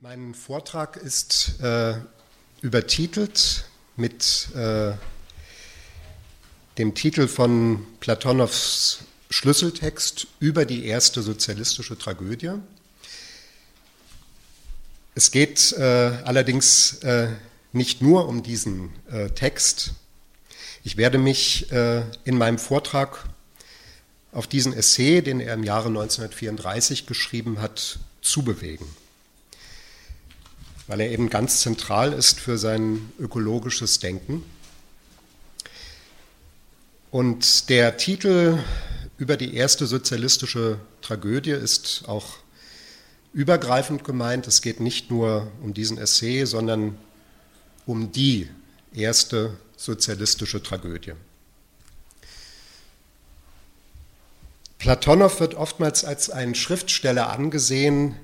[0.00, 1.94] Mein Vortrag ist äh,
[2.62, 3.64] übertitelt
[3.96, 4.92] mit äh,
[6.78, 12.52] dem Titel von Platonows Schlüsseltext über die erste sozialistische Tragödie.
[15.16, 15.82] Es geht äh,
[16.24, 17.30] allerdings äh,
[17.72, 19.94] nicht nur um diesen äh, Text.
[20.84, 23.28] Ich werde mich äh, in meinem Vortrag
[24.30, 28.86] auf diesen Essay, den er im Jahre 1934 geschrieben hat, zubewegen
[30.88, 34.42] weil er eben ganz zentral ist für sein ökologisches Denken.
[37.10, 38.58] Und der Titel
[39.18, 42.38] über die erste sozialistische Tragödie ist auch
[43.32, 44.46] übergreifend gemeint.
[44.46, 46.98] Es geht nicht nur um diesen Essay, sondern
[47.86, 48.48] um die
[48.94, 51.12] erste sozialistische Tragödie.
[54.78, 58.14] Platonow wird oftmals als ein Schriftsteller angesehen,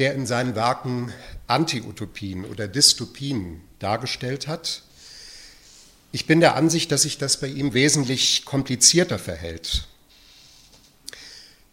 [0.00, 1.12] der in seinen Werken
[1.46, 4.82] Anti-Utopien oder Dystopien dargestellt hat.
[6.10, 9.86] Ich bin der Ansicht, dass sich das bei ihm wesentlich komplizierter verhält.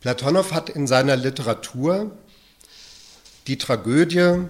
[0.01, 2.17] Platonow hat in seiner Literatur
[3.47, 4.41] die Tragödie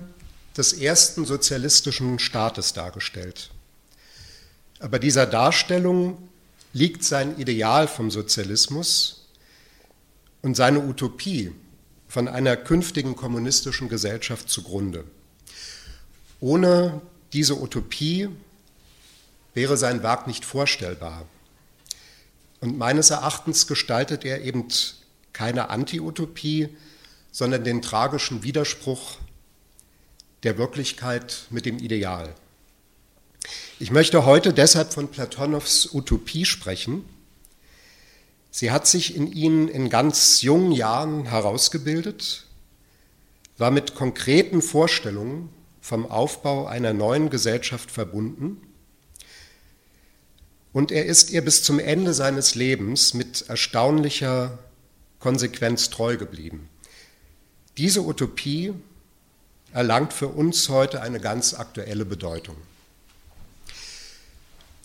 [0.57, 3.51] des ersten sozialistischen Staates dargestellt.
[4.79, 6.29] Aber dieser Darstellung
[6.73, 9.27] liegt sein Ideal vom Sozialismus
[10.41, 11.53] und seine Utopie
[12.07, 15.03] von einer künftigen kommunistischen Gesellschaft zugrunde.
[16.39, 17.01] Ohne
[17.33, 18.29] diese Utopie
[19.53, 21.25] wäre sein Werk nicht vorstellbar.
[22.59, 24.67] Und meines Erachtens gestaltet er eben
[25.33, 26.69] keine Anti-Utopie,
[27.31, 29.17] sondern den tragischen Widerspruch
[30.43, 32.33] der Wirklichkeit mit dem Ideal.
[33.79, 37.05] Ich möchte heute deshalb von Platonows Utopie sprechen,
[38.51, 42.45] Sie hat sich in ihnen in ganz jungen Jahren herausgebildet,
[43.57, 45.49] war mit konkreten Vorstellungen
[45.81, 48.61] vom Aufbau einer neuen Gesellschaft verbunden
[50.77, 54.59] und er ist ihr bis zum Ende seines Lebens mit erstaunlicher
[55.17, 56.69] Konsequenz treu geblieben.
[57.77, 58.75] Diese Utopie
[59.71, 62.55] erlangt für uns heute eine ganz aktuelle Bedeutung.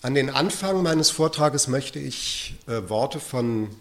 [0.03, 3.73] An den Anfang meines Vortrages möchte ich äh, Worte von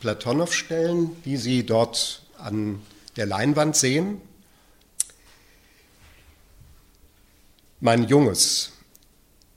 [0.00, 2.80] Platonow stellen, die Sie dort an
[3.16, 4.18] der Leinwand sehen.
[7.80, 8.72] Mein junges,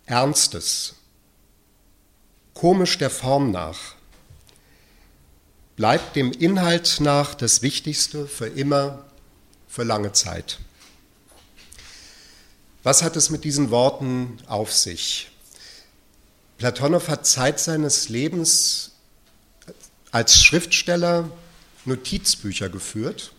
[0.05, 0.95] ernstes,
[2.55, 3.95] komisch der Form nach,
[5.77, 9.05] bleibt dem Inhalt nach das Wichtigste für immer,
[9.69, 10.59] für lange Zeit.
[12.83, 15.31] Was hat es mit diesen Worten auf sich?
[16.61, 18.91] Platonow hat Zeit seines Lebens
[20.11, 21.27] als Schriftsteller
[21.85, 23.31] Notizbücher geführt.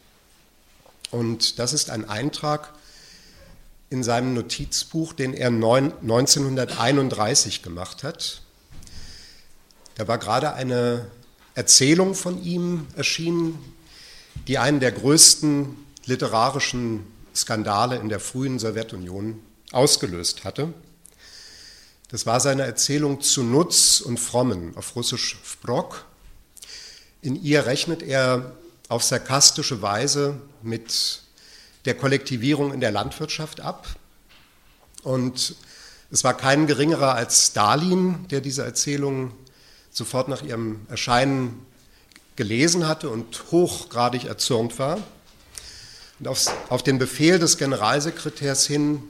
[1.12, 2.74] Und das ist ein Eintrag
[3.90, 8.42] in seinem Notizbuch, den er 1931 gemacht hat.
[9.94, 11.06] Da war gerade eine
[11.54, 13.56] Erzählung von ihm erschienen,
[14.48, 17.06] die einen der größten literarischen
[17.36, 19.38] Skandale in der frühen Sowjetunion
[19.70, 20.74] ausgelöst hatte.
[22.12, 26.04] Das war seine Erzählung zu Nutz und Frommen, auf Russisch Wbrok.
[27.22, 28.52] In ihr rechnet er
[28.90, 31.22] auf sarkastische Weise mit
[31.86, 33.88] der Kollektivierung in der Landwirtschaft ab.
[35.02, 35.54] Und
[36.10, 39.32] es war kein geringerer als Stalin, der diese Erzählung
[39.90, 41.64] sofort nach ihrem Erscheinen
[42.36, 44.98] gelesen hatte und hochgradig erzürnt war.
[46.18, 49.02] Und auf, auf den Befehl des Generalsekretärs hin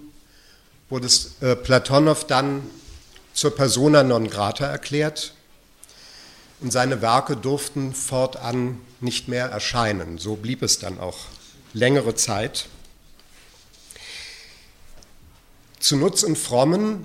[0.88, 1.08] wurde
[1.40, 2.62] äh, Platonow dann
[3.32, 5.34] zur persona non grata erklärt
[6.60, 10.18] und seine Werke durften fortan nicht mehr erscheinen.
[10.18, 11.18] So blieb es dann auch
[11.72, 12.68] längere Zeit.
[15.80, 17.04] Zu Nutz und Frommen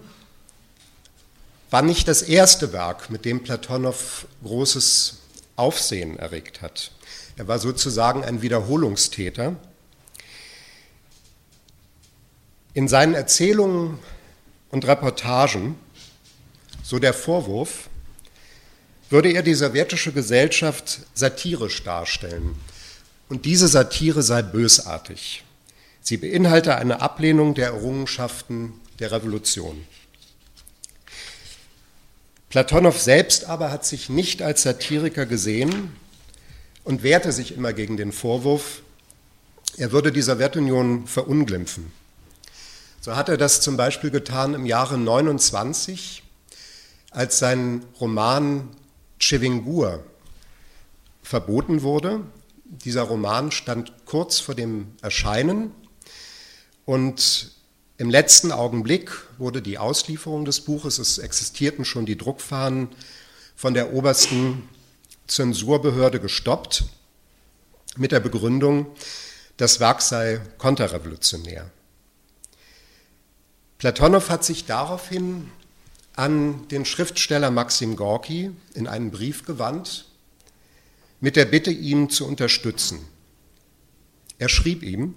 [1.72, 5.18] war nicht das erste Werk, mit dem Platonow großes
[5.56, 6.92] Aufsehen erregt hat.
[7.36, 9.56] Er war sozusagen ein Wiederholungstäter.
[12.74, 13.98] In seinen Erzählungen
[14.70, 15.80] und Reportagen
[16.88, 17.90] so der Vorwurf,
[19.10, 22.56] würde er die sowjetische Gesellschaft satirisch darstellen.
[23.28, 25.44] Und diese Satire sei bösartig.
[26.02, 29.86] Sie beinhalte eine Ablehnung der Errungenschaften der Revolution.
[32.50, 35.94] Platonow selbst aber hat sich nicht als Satiriker gesehen
[36.86, 38.82] und wehrte sich immer gegen den Vorwurf,
[39.76, 41.92] er würde die Sowjetunion verunglimpfen.
[43.02, 46.24] So hat er das zum Beispiel getan im Jahre 29,
[47.12, 48.70] als sein Roman
[49.20, 50.04] Chevingur
[51.24, 52.22] verboten wurde.
[52.66, 55.72] Dieser Roman stand kurz vor dem Erscheinen
[56.88, 57.52] Und
[57.98, 62.88] im letzten Augenblick wurde die Auslieferung des Buches, es existierten schon die Druckfahnen,
[63.58, 64.70] von der obersten
[65.28, 66.86] Zensurbehörde gestoppt
[67.98, 68.86] mit der Begründung,
[69.58, 71.70] das Werk sei konterrevolutionär.
[73.80, 75.52] Platonow hat sich daraufhin
[76.18, 80.06] an den Schriftsteller Maxim Gorki in einen Brief gewandt
[81.20, 83.00] mit der Bitte, ihn zu unterstützen.
[84.40, 85.14] Er schrieb ihm,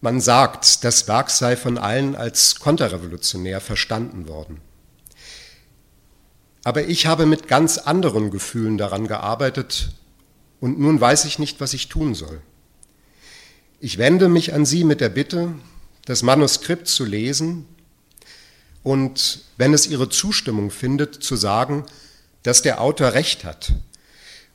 [0.00, 4.60] man sagt, das Werk sei von allen als konterrevolutionär verstanden worden.
[6.64, 9.92] Aber ich habe mit ganz anderen Gefühlen daran gearbeitet
[10.60, 12.40] und nun weiß ich nicht, was ich tun soll.
[13.80, 15.54] Ich wende mich an Sie mit der Bitte,
[16.06, 17.66] das Manuskript zu lesen
[18.82, 21.84] und, wenn es Ihre Zustimmung findet, zu sagen,
[22.42, 23.72] dass der Autor recht hat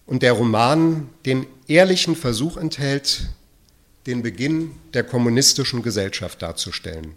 [0.05, 3.29] und der Roman den ehrlichen Versuch enthält,
[4.05, 7.15] den Beginn der kommunistischen Gesellschaft darzustellen.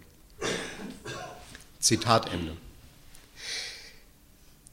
[1.79, 2.55] Zitat Ende.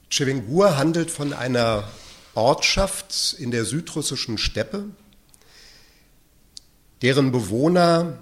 [0.09, 1.89] Chevengur handelt von einer
[2.35, 4.85] Ortschaft in der südrussischen Steppe,
[7.01, 8.19] deren Bewohner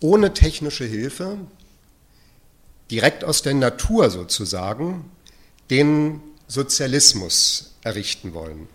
[0.00, 1.38] ohne technische Hilfe,
[2.90, 5.10] direkt aus der Natur sozusagen,
[5.70, 8.68] den Sozialismus errichten wollen.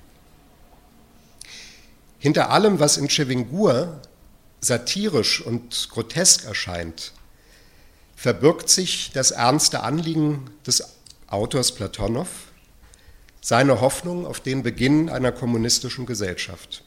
[2.20, 4.02] Hinter allem, was in Chevengur
[4.62, 7.12] satirisch und grotesk erscheint,
[8.16, 10.84] verbirgt sich das ernste Anliegen des
[11.28, 12.28] Autors Platonow,
[13.42, 16.84] seine Hoffnung auf den Beginn einer kommunistischen Gesellschaft.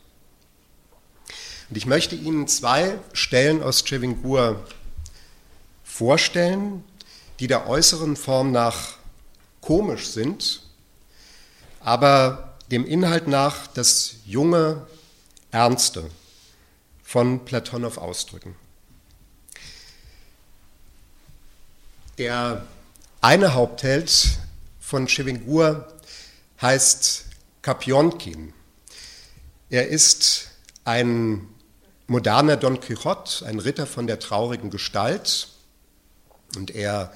[1.70, 4.64] Und ich möchte Ihnen zwei Stellen aus Chevingur
[5.84, 6.82] vorstellen,
[7.40, 8.94] die der äußeren Form nach
[9.60, 10.62] komisch sind,
[11.80, 14.86] aber dem Inhalt nach das junge
[15.50, 16.10] Ernste
[17.02, 18.54] von Platonow ausdrücken.
[22.18, 22.66] Der
[23.20, 24.38] eine Hauptheld
[24.80, 25.92] von Chevengur
[26.60, 27.26] heißt
[27.62, 28.52] Kapionkin.
[29.70, 30.48] Er ist
[30.84, 31.46] ein
[32.06, 35.48] moderner Don Quixote, ein Ritter von der traurigen Gestalt.
[36.56, 37.12] Und er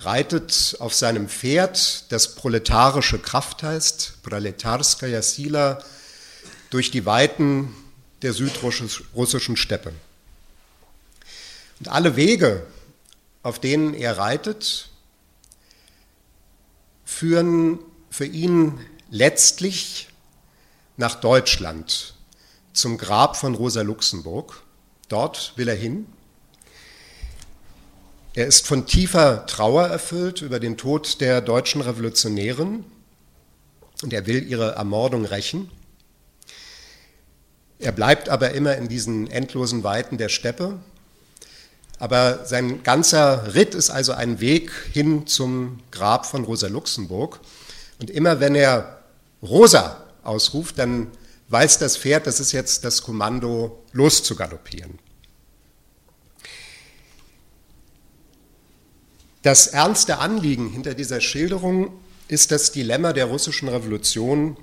[0.00, 5.82] reitet auf seinem Pferd, das proletarische Kraft heißt, Proletarskaya Sila,
[6.70, 7.74] durch die Weiten
[8.22, 9.92] der südrussischen Steppe.
[11.80, 12.66] Und alle Wege,
[13.42, 14.90] auf denen er reitet,
[17.04, 17.78] führen
[18.10, 18.78] für ihn
[19.10, 20.08] letztlich
[20.96, 22.14] nach Deutschland
[22.72, 24.62] zum Grab von Rosa Luxemburg.
[25.08, 26.06] Dort will er hin.
[28.38, 32.84] Er ist von tiefer Trauer erfüllt über den Tod der deutschen Revolutionären
[34.04, 35.72] und er will ihre Ermordung rächen.
[37.80, 40.78] Er bleibt aber immer in diesen endlosen Weiten der Steppe
[41.98, 47.40] aber sein ganzer Ritt ist also ein Weg hin zum Grab von Rosa Luxemburg.
[48.00, 49.02] Und immer wenn er
[49.42, 51.08] Rosa ausruft, dann
[51.48, 55.00] weiß das Pferd, das ist jetzt das Kommando, loszugaloppieren.
[59.42, 61.92] Das ernste Anliegen hinter dieser Schilderung
[62.26, 64.56] ist das Dilemma der russischen Revolution,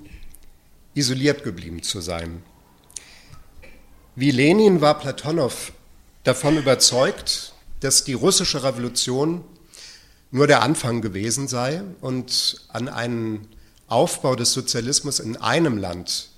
[0.93, 2.43] isoliert geblieben zu sein.
[4.15, 5.71] Wie Lenin war Platonow
[6.23, 9.43] davon überzeugt, dass die russische Revolution
[10.31, 13.47] nur der Anfang gewesen sei und an einen
[13.87, 16.29] Aufbau des Sozialismus in einem Land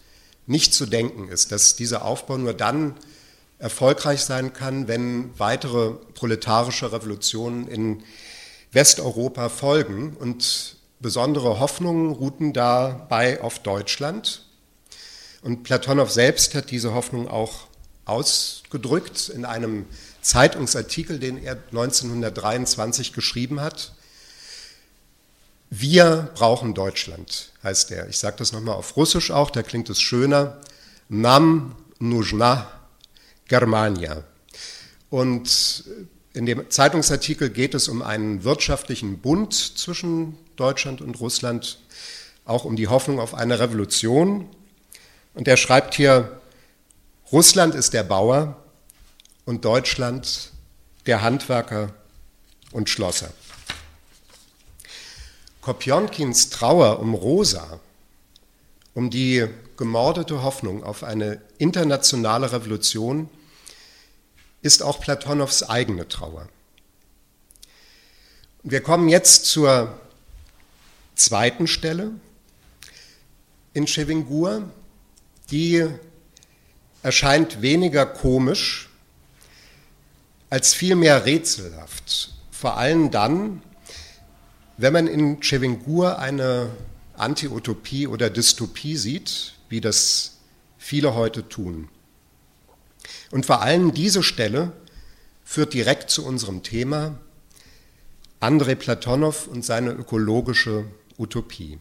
[0.45, 2.95] nicht zu denken ist, dass dieser Aufbau nur dann
[3.59, 8.03] erfolgreich sein kann, wenn weitere proletarische Revolutionen in
[8.72, 10.16] Westeuropa folgen.
[10.16, 14.44] Und besondere Hoffnungen ruhten dabei auf Deutschland.
[15.42, 17.66] Und Platonow selbst hat diese Hoffnung auch
[18.04, 19.86] ausgedrückt in einem
[20.20, 23.92] Zeitungsartikel, den er 1923 geschrieben hat.
[25.70, 28.08] Wir brauchen Deutschland, heißt er.
[28.08, 30.60] Ich sage das nochmal auf Russisch auch, da klingt es schöner.
[31.08, 32.70] Nam нужна
[33.48, 34.22] Germania.
[35.10, 35.84] Und
[36.37, 41.79] in dem Zeitungsartikel geht es um einen wirtschaftlichen Bund zwischen Deutschland und Russland,
[42.45, 44.47] auch um die Hoffnung auf eine Revolution.
[45.33, 46.39] Und er schreibt hier,
[47.31, 48.55] Russland ist der Bauer
[49.45, 50.51] und Deutschland
[51.07, 51.93] der Handwerker
[52.71, 53.29] und Schlosser.
[55.61, 57.79] Kopjonkins Trauer um Rosa,
[58.93, 63.27] um die gemordete Hoffnung auf eine internationale Revolution,
[64.61, 66.49] ist auch Platonows eigene Trauer.
[68.63, 69.97] Wir kommen jetzt zur
[71.15, 72.11] zweiten Stelle
[73.73, 74.69] in Chevingur,
[75.51, 75.87] die
[77.03, 78.89] erscheint weniger komisch
[80.49, 82.33] als vielmehr rätselhaft.
[82.51, 83.61] Vor allem dann,
[84.77, 86.69] wenn man in Chevingur eine
[87.15, 90.37] Antiutopie oder Dystopie sieht, wie das
[90.77, 91.89] viele heute tun.
[93.31, 94.71] Und vor allem diese Stelle
[95.43, 97.17] führt direkt zu unserem Thema
[98.39, 100.85] Andrei Platonow und seine ökologische
[101.17, 101.79] Utopie.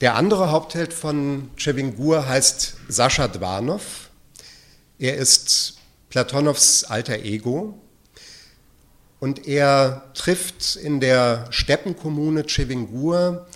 [0.00, 4.10] Der andere Hauptheld von Chevingur heißt Sascha Dvanov.
[4.98, 7.80] Er ist Platonows alter Ego
[9.20, 13.46] und er trifft in der Steppenkommune Chevingur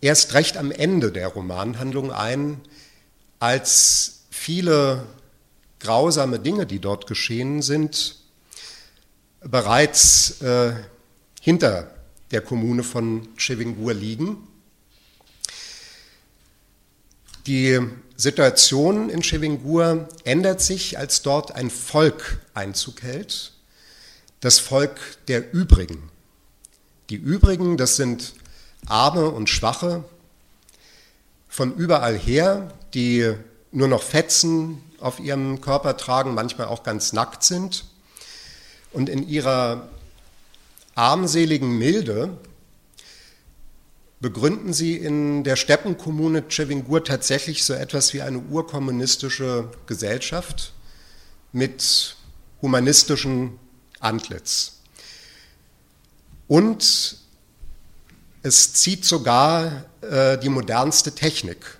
[0.00, 2.60] erst recht am Ende der Romanhandlung ein,
[3.44, 5.04] als viele
[5.78, 8.16] grausame Dinge, die dort geschehen sind,
[9.42, 10.72] bereits äh,
[11.42, 11.90] hinter
[12.30, 14.48] der Kommune von Chevingur liegen.
[17.46, 17.80] Die
[18.16, 23.52] Situation in Chevingur ändert sich, als dort ein Volk Einzug hält,
[24.40, 24.98] das Volk
[25.28, 26.10] der Übrigen.
[27.10, 28.32] Die Übrigen, das sind
[28.86, 30.02] Arme und Schwache
[31.54, 33.32] von überall her, die
[33.70, 37.84] nur noch Fetzen auf ihrem Körper tragen, manchmal auch ganz nackt sind
[38.92, 39.88] und in ihrer
[40.96, 42.36] armseligen Milde
[44.18, 50.72] begründen sie in der Steppenkommune Cevingur tatsächlich so etwas wie eine urkommunistische Gesellschaft
[51.52, 52.16] mit
[52.62, 53.60] humanistischem
[54.00, 54.80] Antlitz.
[56.48, 57.18] Und
[58.42, 61.78] es zieht sogar äh, die modernste Technik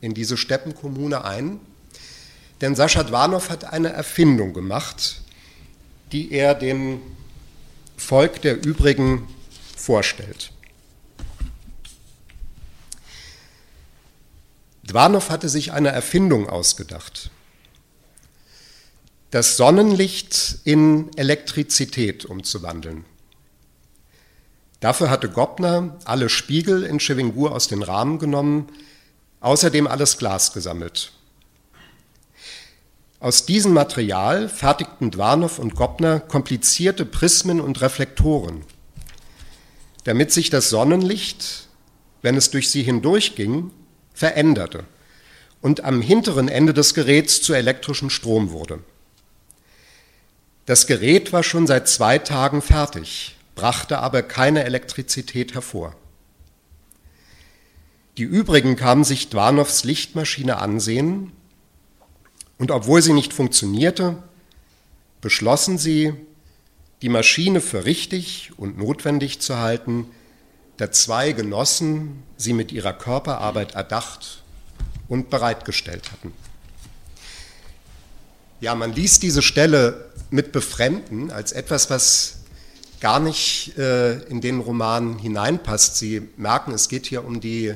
[0.00, 1.60] in diese Steppenkommune ein,
[2.60, 5.22] denn Sascha Dwanov hat eine Erfindung gemacht,
[6.12, 7.00] die er dem
[7.96, 9.28] Volk der übrigen
[9.76, 10.52] vorstellt.
[14.82, 17.30] Dwanov hatte sich eine Erfindung ausgedacht.
[19.30, 23.04] Das Sonnenlicht in Elektrizität umzuwandeln.
[24.80, 28.68] Dafür hatte Gopner alle Spiegel in Chevingur aus den Rahmen genommen,
[29.40, 31.12] außerdem alles Glas gesammelt.
[33.20, 38.64] Aus diesem Material fertigten Dwarnow und Gopner komplizierte Prismen und Reflektoren,
[40.04, 41.68] damit sich das Sonnenlicht,
[42.22, 43.70] wenn es durch sie hindurchging,
[44.14, 44.84] veränderte
[45.60, 48.78] und am hinteren Ende des Geräts zu elektrischem Strom wurde.
[50.64, 55.94] Das Gerät war schon seit zwei Tagen fertig, brachte aber keine Elektrizität hervor.
[58.16, 61.32] Die übrigen kamen sich Dwarnows Lichtmaschine ansehen
[62.56, 64.16] und obwohl sie nicht funktionierte,
[65.20, 66.14] beschlossen sie,
[67.02, 70.06] die Maschine für richtig und notwendig zu halten,
[70.78, 74.42] da zwei Genossen sie mit ihrer Körperarbeit erdacht
[75.06, 76.32] und bereitgestellt hatten.
[78.62, 82.39] Ja, man liest diese Stelle mit Befremden als etwas, was
[83.00, 85.96] gar nicht äh, in den Roman hineinpasst.
[85.96, 87.74] Sie merken, es geht hier um die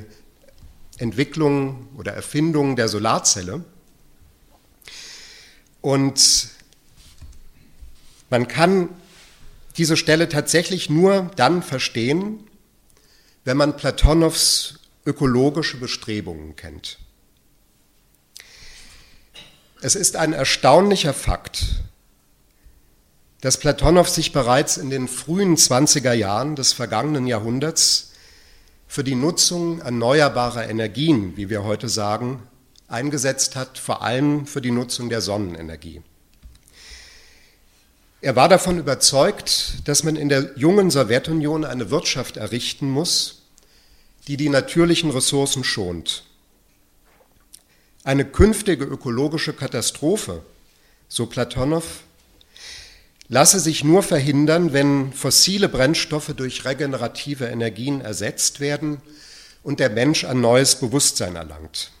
[0.97, 3.63] Entwicklung oder Erfindung der Solarzelle.
[5.81, 6.49] Und
[8.29, 8.89] man kann
[9.77, 12.47] diese Stelle tatsächlich nur dann verstehen,
[13.43, 16.97] wenn man Platonows ökologische Bestrebungen kennt.
[19.81, 21.83] Es ist ein erstaunlicher Fakt,
[23.45, 28.13] dass Platonow sich bereits in den frühen 20er Jahren des vergangenen Jahrhunderts
[28.87, 32.41] für die Nutzung erneuerbarer Energien, wie wir heute sagen,
[32.87, 36.01] eingesetzt hat, vor allem für die Nutzung der Sonnenenergie.
[38.19, 43.43] Er war davon überzeugt, dass man in der jungen Sowjetunion eine Wirtschaft errichten muss,
[44.27, 46.23] die die natürlichen Ressourcen schont.
[48.03, 50.41] Eine künftige ökologische Katastrophe,
[51.07, 51.83] so Platonow,
[53.27, 59.01] lasse sich nur verhindern, wenn fossile Brennstoffe durch regenerative Energien ersetzt werden
[59.63, 61.91] und der Mensch ein neues Bewusstsein erlangt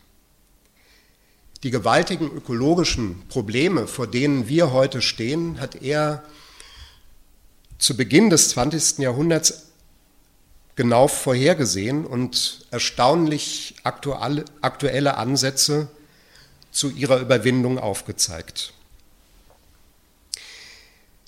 [1.65, 6.23] die gewaltigen ökologischen Probleme, vor denen wir heute stehen, hat er
[7.79, 8.99] zu Beginn des 20.
[8.99, 9.71] Jahrhunderts
[10.75, 15.87] genau vorhergesehen und erstaunlich aktuelle Ansätze
[16.69, 18.71] zu ihrer Überwindung aufgezeigt.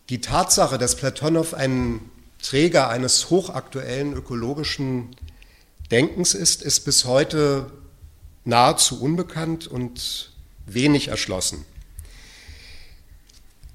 [0.09, 1.99] Die Tatsache, dass Platonow ein
[2.41, 5.09] Träger eines hochaktuellen ökologischen
[5.91, 7.71] Denkens ist, ist bis heute
[8.45, 10.31] nahezu unbekannt und
[10.65, 11.65] wenig erschlossen.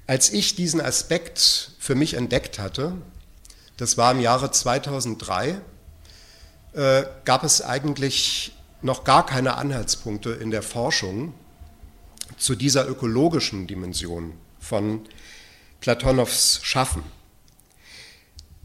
[0.07, 2.93] Als ich diesen Aspekt für mich entdeckt hatte,
[3.77, 5.61] das war im Jahre 2003,
[6.73, 11.33] äh, gab es eigentlich noch gar keine Anhaltspunkte in der Forschung
[12.37, 15.05] zu dieser ökologischen Dimension von
[15.83, 17.03] Platonows Schaffen.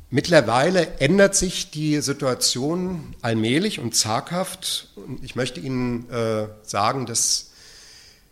[0.09, 4.91] Mittlerweile ändert sich die Situation allmählich und zaghaft.
[5.21, 7.51] Ich möchte Ihnen äh, sagen, dass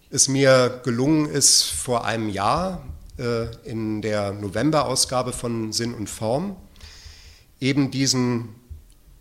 [0.08, 2.86] es mir gelungen ist, vor einem Jahr
[3.18, 6.54] äh, in der Novemberausgabe von Sinn und Form
[7.58, 8.50] eben diesen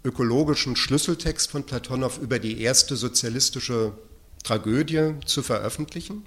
[0.03, 3.93] ökologischen Schlüsseltext von Platonow über die erste sozialistische
[4.43, 6.23] Tragödie zu veröffentlichen.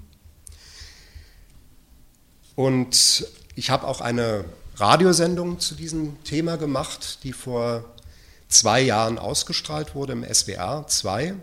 [2.59, 3.25] Und
[3.55, 7.85] ich habe auch eine Radiosendung zu diesem Thema gemacht, die vor
[8.49, 11.35] zwei Jahren ausgestrahlt wurde im SWR 2,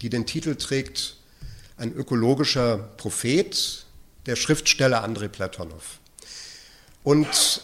[0.00, 1.18] die den Titel trägt
[1.76, 3.84] Ein ökologischer Prophet,
[4.24, 5.98] der Schriftsteller Andrei Platonow.
[7.04, 7.60] Und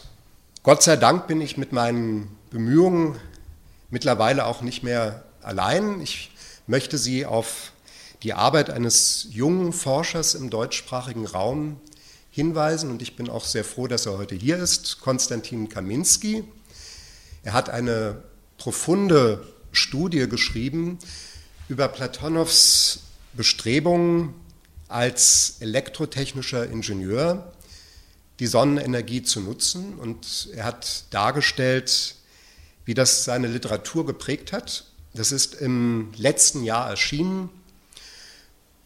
[0.61, 3.15] Gott sei Dank bin ich mit meinen Bemühungen
[3.89, 6.01] mittlerweile auch nicht mehr allein.
[6.01, 6.29] Ich
[6.67, 7.71] möchte Sie auf
[8.21, 11.81] die Arbeit eines jungen Forschers im deutschsprachigen Raum
[12.35, 16.43] hinweisen und ich bin auch sehr froh, dass er heute hier ist, Konstantin Kaminski.
[17.43, 18.23] Er hat eine
[18.57, 20.99] profunde Studie geschrieben
[21.69, 22.99] über Platonows
[23.33, 24.33] Bestrebungen
[24.89, 27.53] als elektrotechnischer Ingenieur
[28.39, 32.15] die Sonnenenergie zu nutzen und er hat dargestellt,
[32.83, 34.87] wie das seine Literatur geprägt hat.
[35.13, 37.49] Das ist im letzten Jahr erschienen.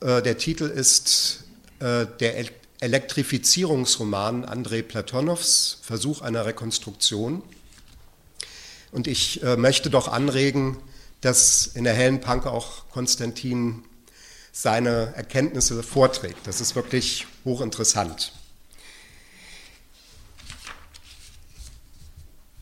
[0.01, 1.45] Äh, der Titel ist
[1.79, 2.37] äh, der
[2.79, 7.43] Elektrifizierungsroman Andrei Platonows, Versuch einer Rekonstruktion.
[8.91, 10.77] Und ich äh, möchte doch anregen,
[11.21, 13.83] dass in der hellen Panke auch Konstantin
[14.51, 16.47] seine Erkenntnisse vorträgt.
[16.47, 18.31] Das ist wirklich hochinteressant.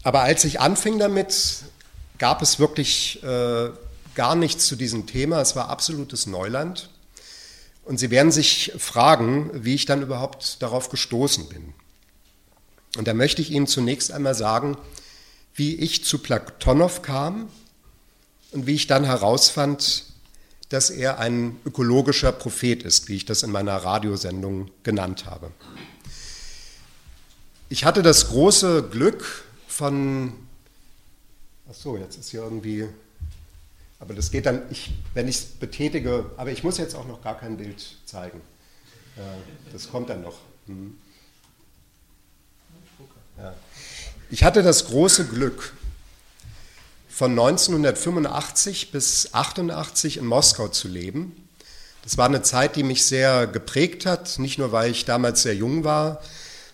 [0.03, 1.63] Aber als ich anfing damit,
[2.17, 3.69] gab es wirklich äh,
[4.15, 5.41] gar nichts zu diesem Thema.
[5.41, 6.89] Es war absolutes Neuland.
[7.87, 11.73] Und Sie werden sich fragen, wie ich dann überhaupt darauf gestoßen bin.
[12.97, 14.77] Und da möchte ich Ihnen zunächst einmal sagen,
[15.55, 17.47] wie ich zu Platonow kam
[18.51, 20.03] und wie ich dann herausfand,
[20.67, 25.49] dass er ein ökologischer Prophet ist, wie ich das in meiner Radiosendung genannt habe.
[27.69, 30.33] Ich hatte das große Glück von,
[31.69, 32.89] ach so, jetzt ist hier irgendwie
[33.99, 37.21] aber das geht dann, ich, wenn ich es betätige, aber ich muss jetzt auch noch
[37.23, 38.41] gar kein Bild zeigen.
[39.15, 39.21] Äh,
[39.73, 40.37] das kommt dann noch.
[40.67, 40.97] Hm.
[43.37, 43.53] Ja.
[44.29, 45.73] Ich hatte das große Glück,
[47.17, 51.49] von 1985 bis 1988 in Moskau zu leben.
[52.03, 55.55] Das war eine Zeit, die mich sehr geprägt hat, nicht nur weil ich damals sehr
[55.55, 56.21] jung war,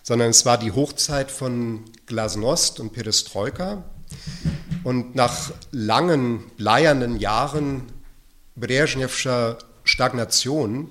[0.02, 3.84] sondern es war die Hochzeit von Glasnost und Perestroika.
[4.84, 7.82] Und nach langen, bleiernden Jahren
[8.54, 10.90] Brezhnevscher Stagnation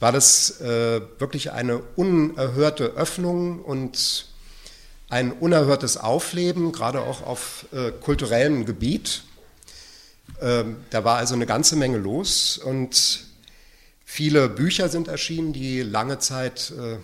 [0.00, 4.26] war das äh, wirklich eine unerhörte Öffnung und
[5.08, 9.22] ein unerhörtes Aufleben, gerade auch auf äh, kulturellem Gebiet.
[10.40, 13.24] Ähm, da war also eine ganze Menge los und
[14.04, 16.96] viele Bücher sind erschienen, die lange Zeit äh,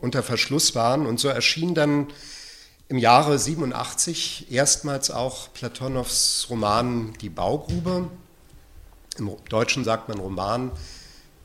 [0.00, 1.04] unter Verschluss waren.
[1.04, 2.06] Und so erschien dann
[2.94, 8.08] im Jahre 87 erstmals auch Platonows Roman Die Baugrube.
[9.18, 10.70] Im Deutschen sagt man Roman,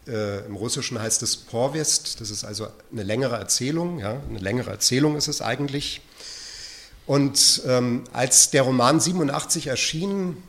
[0.08, 4.70] äh, im Russischen heißt es Porvest, das ist also eine längere Erzählung, ja, eine längere
[4.70, 6.02] Erzählung ist es eigentlich.
[7.08, 10.44] Und ähm, als der Roman 87 erschien,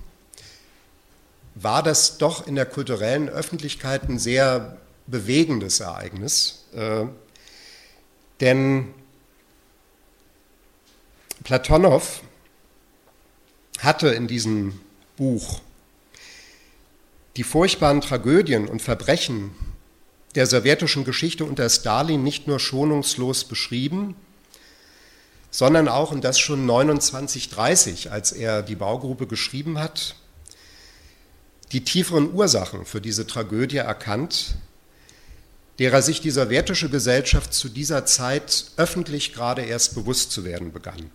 [1.55, 6.67] war das doch in der kulturellen Öffentlichkeit ein sehr bewegendes Ereignis.
[6.75, 7.07] Äh,
[8.43, 8.93] denn
[11.45, 12.23] Platonow
[13.79, 14.81] hatte in diesem
[15.17, 15.61] Buch
[17.37, 19.53] die furchtbaren Tragödien und Verbrechen
[20.35, 24.15] der sowjetischen Geschichte unter Stalin nicht nur schonungslos beschrieben,
[25.51, 30.15] sondern auch, und das schon 2930, als er die Baugruppe geschrieben hat,
[31.73, 34.57] die tieferen Ursachen für diese Tragödie erkannt,
[35.79, 41.11] derer sich die sowjetische Gesellschaft zu dieser Zeit öffentlich gerade erst bewusst zu werden begann.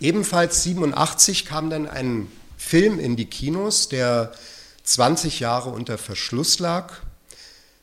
[0.00, 4.32] Ebenfalls 87 kam dann ein Film in die Kinos, der
[4.84, 6.94] 20 Jahre unter Verschluss lag.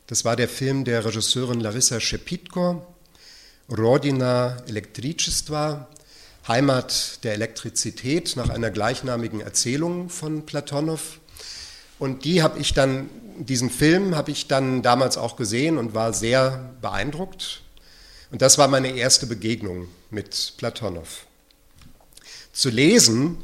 [0.08, 2.84] Das war der Film der Regisseurin Larissa Shepitko,
[3.70, 5.86] Rodina Elektrichestva,
[6.48, 11.20] Heimat der Elektrizität, nach einer gleichnamigen Erzählung von Platonow.
[12.00, 16.12] Und die habe ich dann, diesen Film habe ich dann damals auch gesehen und war
[16.12, 17.62] sehr beeindruckt.
[18.32, 21.27] Und das war meine erste Begegnung mit Platonow
[22.52, 23.38] zu lesen,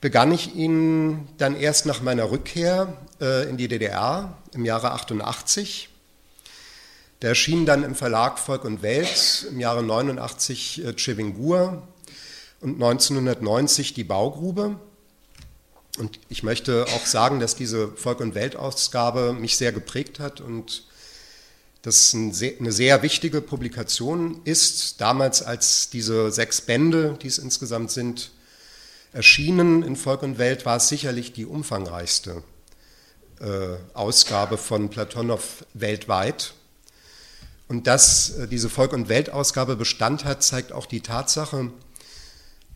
[0.00, 5.88] begann ich ihn dann erst nach meiner Rückkehr äh, in die DDR im Jahre 88.
[7.22, 11.86] Der erschien dann im Verlag Volk und Welt im Jahre 89 äh, Chevingur
[12.60, 14.76] und 1990 die Baugrube.
[15.98, 20.84] Und ich möchte auch sagen, dass diese Volk- und Welt-Ausgabe mich sehr geprägt hat und
[21.82, 25.00] das eine sehr wichtige Publikation ist.
[25.00, 28.30] Damals, als diese sechs Bände, die es insgesamt sind,
[29.12, 32.42] erschienen in Volk und Welt, war es sicherlich die umfangreichste
[33.40, 36.54] äh, Ausgabe von Platonow weltweit.
[37.66, 41.72] Und dass äh, diese Volk- und Welt-Ausgabe Bestand hat, zeigt auch die Tatsache,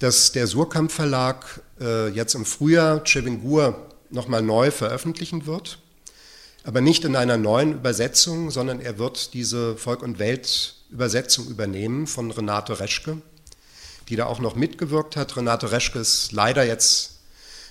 [0.00, 5.78] dass der Surkamp Verlag äh, jetzt im Frühjahr Chevingur nochmal neu veröffentlichen wird,
[6.66, 12.32] aber nicht in einer neuen Übersetzung, sondern er wird diese Volk- und Welt-Übersetzung übernehmen von
[12.32, 13.22] Renate Reschke,
[14.08, 15.36] die da auch noch mitgewirkt hat.
[15.36, 17.20] Renate Reschke ist leider jetzt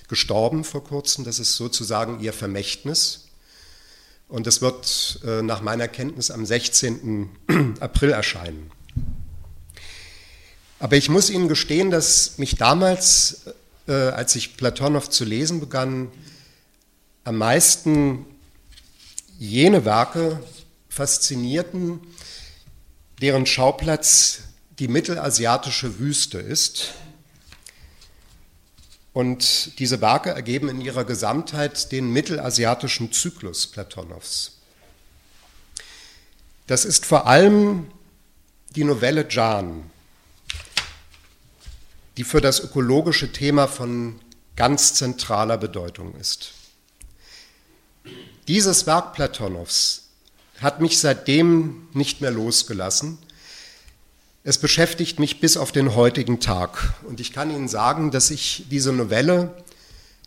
[0.08, 3.26] gestorben vor kurzem, das ist sozusagen ihr Vermächtnis.
[4.28, 7.28] Und es wird äh, nach meiner Kenntnis am 16.
[7.80, 8.70] April erscheinen.
[10.78, 13.42] Aber ich muss Ihnen gestehen, dass mich damals,
[13.88, 16.10] äh, als ich Platonow zu lesen begann,
[17.24, 18.24] am meisten
[19.38, 20.42] jene Werke
[20.88, 22.00] faszinierten,
[23.20, 24.40] deren Schauplatz
[24.78, 26.94] die mittelasiatische Wüste ist.
[29.12, 34.58] Und diese Werke ergeben in ihrer Gesamtheit den mittelasiatischen Zyklus Platonows.
[36.66, 37.90] Das ist vor allem
[38.74, 39.90] die Novelle Jan,
[42.16, 44.20] die für das ökologische Thema von
[44.56, 46.55] ganz zentraler Bedeutung ist.
[48.48, 50.02] Dieses Werk Platonows
[50.60, 53.18] hat mich seitdem nicht mehr losgelassen.
[54.44, 56.94] Es beschäftigt mich bis auf den heutigen Tag.
[57.08, 59.52] Und ich kann Ihnen sagen, dass ich diese Novelle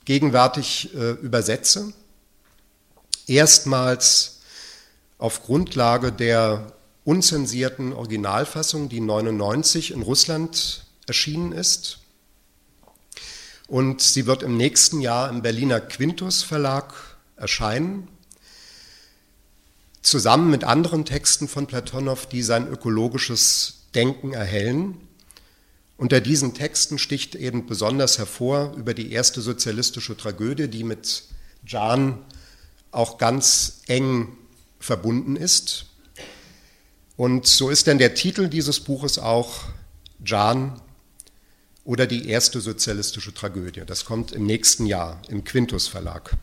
[0.04, 1.94] gegenwärtig äh, übersetze.
[3.26, 4.40] Erstmals
[5.18, 6.74] auf Grundlage der
[7.06, 12.00] unzensierten Originalfassung, die 99 in Russland erschienen ist.
[13.70, 17.09] Und sie wird im nächsten Jahr im Berliner Quintus Verlag
[17.40, 18.08] erscheinen,
[20.02, 24.98] zusammen mit anderen Texten von Platonow, die sein ökologisches Denken erhellen.
[25.98, 31.24] Unter diesen Texten sticht eben besonders hervor über die erste sozialistische Tragödie, die mit
[31.66, 32.20] Jan
[32.92, 34.38] auch ganz eng
[34.80, 35.86] verbunden ist.
[37.18, 39.64] Und so ist denn der Titel dieses Buches auch
[40.26, 40.82] Jan
[41.84, 43.84] oder die erste sozialistische Tragödie.
[43.86, 46.38] Das kommt im nächsten Jahr im Quintus Verlag.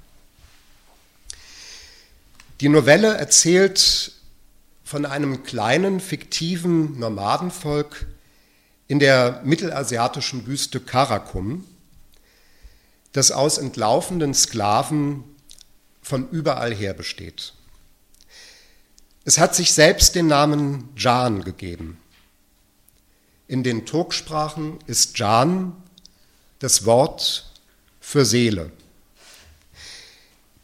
[2.61, 4.13] Die Novelle erzählt
[4.83, 8.07] von einem kleinen fiktiven Nomadenvolk
[8.89, 11.67] in der mittelasiatischen Wüste Karakum,
[13.13, 15.23] das aus entlaufenden Sklaven
[16.01, 17.53] von überall her besteht.
[19.27, 21.99] Es hat sich selbst den Namen Jan gegeben.
[23.49, 25.77] In den Turksprachen ist Jan
[26.61, 27.51] das Wort
[28.01, 28.71] für Seele.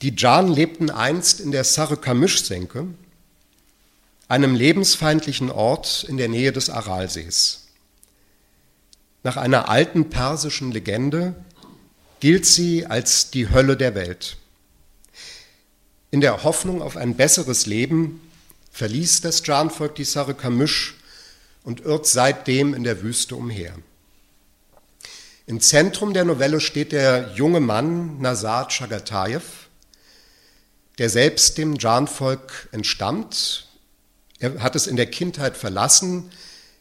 [0.02, 2.88] Die Jan lebten einst in der Sarıkamış-Senke,
[4.26, 7.68] einem lebensfeindlichen Ort in der Nähe des Aralsees.
[9.22, 11.36] Nach einer alten persischen Legende
[12.18, 14.38] gilt sie als die Hölle der Welt.
[16.10, 18.20] In der Hoffnung auf ein besseres Leben
[18.72, 20.94] verließ das Jan-Volk die Sarıkamış
[21.62, 23.74] und irrt seitdem in der Wüste umher.
[25.46, 29.61] Im Zentrum der Novelle steht der junge Mann Nazar Chagatayev,
[30.98, 33.66] der selbst dem Jan-Volk entstammt.
[34.38, 36.30] Er hat es in der Kindheit verlassen,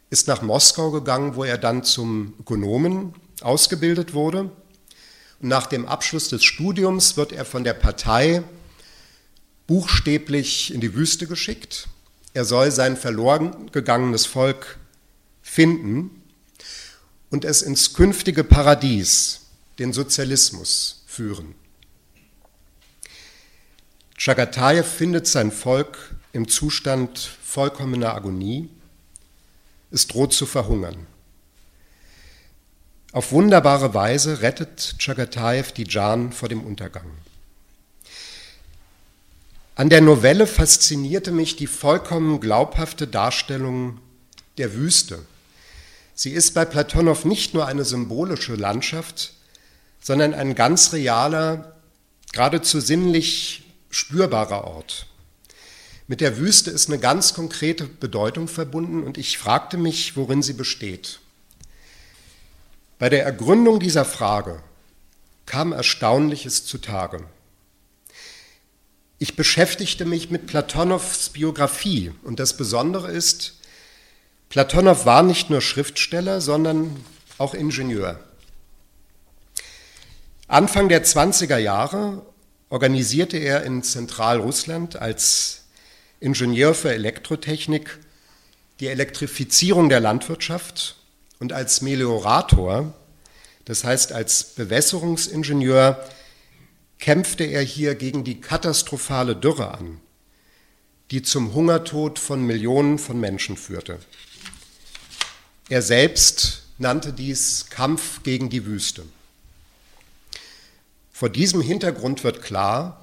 [0.09, 4.51] ist nach Moskau gegangen, wo er dann zum Ökonomen ausgebildet wurde.
[5.41, 8.43] Und nach dem Abschluss des Studiums wird er von der Partei
[9.67, 11.87] buchstäblich in die Wüste geschickt
[12.33, 14.77] er soll sein verloren gegangenes Volk
[15.41, 16.23] finden
[17.29, 19.41] und es ins künftige Paradies,
[19.79, 21.55] den Sozialismus, führen.
[24.23, 25.97] Chagatayev findet sein Volk
[26.31, 28.69] im Zustand vollkommener Agonie.
[29.89, 31.07] Es droht zu verhungern.
[33.13, 37.07] Auf wunderbare Weise rettet Chagatayev die Jan vor dem Untergang.
[39.73, 43.97] An der Novelle faszinierte mich die vollkommen glaubhafte Darstellung
[44.59, 45.25] der Wüste.
[46.13, 49.33] Sie ist bei Platonow nicht nur eine symbolische Landschaft,
[49.99, 51.75] sondern ein ganz realer,
[52.31, 55.05] geradezu sinnlich spürbarer Ort.
[56.07, 60.53] Mit der Wüste ist eine ganz konkrete Bedeutung verbunden und ich fragte mich, worin sie
[60.53, 61.19] besteht.
[62.97, 64.61] Bei der Ergründung dieser Frage
[65.45, 67.23] kam Erstaunliches zutage.
[69.19, 73.55] Ich beschäftigte mich mit Platonows Biografie und das Besondere ist,
[74.49, 77.05] Platonow war nicht nur Schriftsteller, sondern
[77.37, 78.19] auch Ingenieur.
[80.47, 82.25] Anfang der 20er Jahre
[82.71, 85.65] organisierte er in Zentralrussland als
[86.21, 87.99] Ingenieur für Elektrotechnik
[88.79, 90.95] die Elektrifizierung der Landwirtschaft
[91.39, 92.93] und als Meliorator,
[93.65, 96.01] das heißt als Bewässerungsingenieur,
[96.97, 99.99] kämpfte er hier gegen die katastrophale Dürre an,
[101.11, 103.99] die zum Hungertod von Millionen von Menschen führte.
[105.67, 109.03] Er selbst nannte dies Kampf gegen die Wüste.
[111.21, 112.99] Vor diesem Hintergrund wird klar,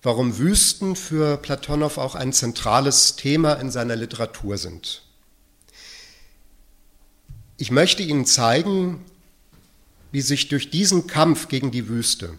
[0.00, 5.02] warum Wüsten für Platonow auch ein zentrales Thema in seiner Literatur sind.
[7.58, 9.04] Ich möchte Ihnen zeigen,
[10.12, 12.38] wie sich durch diesen Kampf gegen die Wüste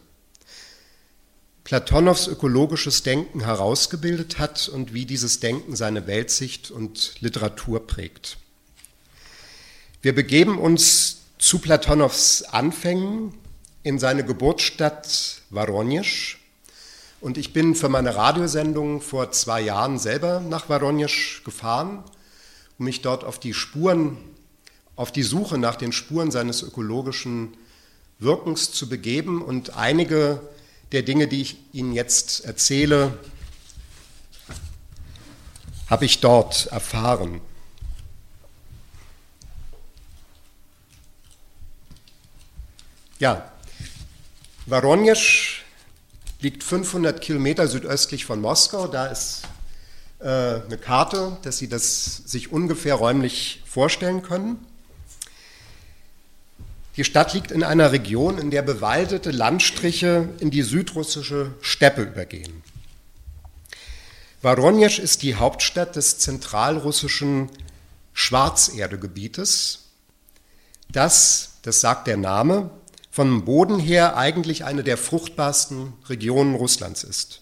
[1.63, 8.38] Platonows ökologisches Denken herausgebildet hat und wie dieses Denken seine Weltsicht und Literatur prägt.
[10.01, 13.36] Wir begeben uns zu Platonows Anfängen
[13.88, 16.36] in seine Geburtsstadt Voronezh
[17.21, 22.04] und ich bin für meine Radiosendung vor zwei Jahren selber nach Voronezh gefahren,
[22.78, 24.17] um mich dort auf die Spuren,
[24.97, 27.56] auf die Suche nach den Spuren seines ökologischen
[28.19, 30.41] Wirkens zu begeben und einige
[30.91, 33.17] der Dinge, die ich Ihnen jetzt erzähle,
[35.89, 37.39] habe ich dort erfahren.
[43.19, 43.50] Ja,
[44.67, 45.62] Voronezh
[46.41, 48.88] liegt 500 Kilometer südöstlich von Moskau.
[48.88, 49.43] Da ist
[50.19, 54.60] äh, eine Karte, dass Sie das sich ungefähr räumlich vorstellen können.
[56.97, 62.62] Die Stadt liegt in einer Region, in der bewaldete Landstriche in die südrussische Steppe übergehen.
[64.41, 67.49] Voronezh ist die Hauptstadt des zentralrussischen
[68.12, 69.86] Schwarzerdegebietes,
[70.89, 72.69] das, das sagt der Name,
[73.17, 77.41] vom Boden her eigentlich eine der fruchtbarsten Regionen Russlands ist.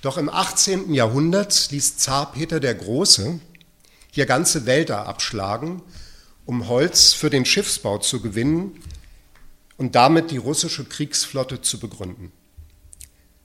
[0.00, 0.92] Doch im 18.
[0.92, 3.38] Jahrhundert ließ Zar Peter der Große
[4.10, 5.82] hier ganze Wälder abschlagen
[6.46, 8.82] um Holz für den Schiffsbau zu gewinnen
[9.76, 12.32] und damit die russische Kriegsflotte zu begründen.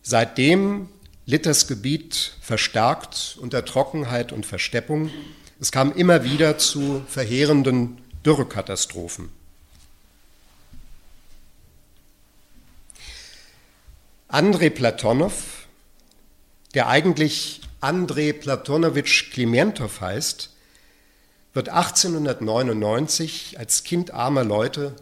[0.02, 0.90] Seitdem
[1.28, 5.12] litt das Gebiet verstärkt unter Trockenheit und Versteppung.
[5.60, 9.37] Es kam immer wieder zu verheerenden Dürrekatastrophen.
[14.30, 15.32] Andrei Platonow,
[16.74, 20.50] der eigentlich Andrei Platonowitsch Klimentow heißt,
[21.54, 24.96] wird 1899 als Kind armer Leute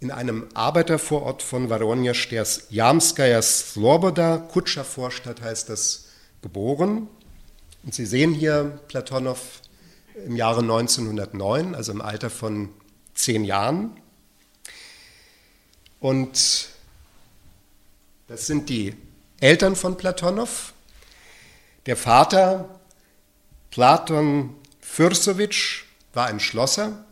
[0.00, 6.08] in einem Arbeitervorort von Voronezh, der Jamskaya Sloboda, Kutschervorstadt heißt das,
[6.42, 7.08] geboren.
[7.82, 9.40] Und Sie sehen hier Platonow
[10.26, 12.68] im Jahre 1909, also im Alter von
[13.14, 13.98] zehn Jahren.
[15.98, 16.75] Und
[18.28, 18.94] das sind die
[19.40, 20.72] Eltern von Platonow.
[21.86, 22.80] Der Vater
[23.70, 27.04] Platon Fürsowitsch war ein Schlosser.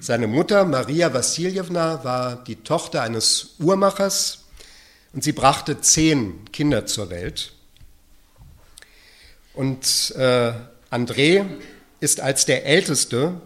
[0.00, 4.44] Seine Mutter Maria Wassiljewna war die Tochter eines Uhrmachers
[5.12, 7.52] und sie brachte zehn Kinder zur Welt.
[9.52, 10.52] Und äh,
[10.90, 11.44] André
[12.00, 13.40] ist als der älteste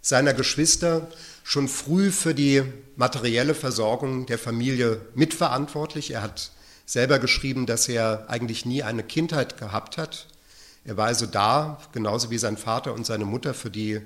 [0.00, 1.08] seiner Geschwister
[1.50, 2.62] schon früh für die
[2.94, 6.12] materielle Versorgung der Familie mitverantwortlich.
[6.12, 6.52] Er hat
[6.86, 10.28] selber geschrieben, dass er eigentlich nie eine Kindheit gehabt hat.
[10.84, 14.00] Er war also da, genauso wie sein Vater und seine Mutter, für die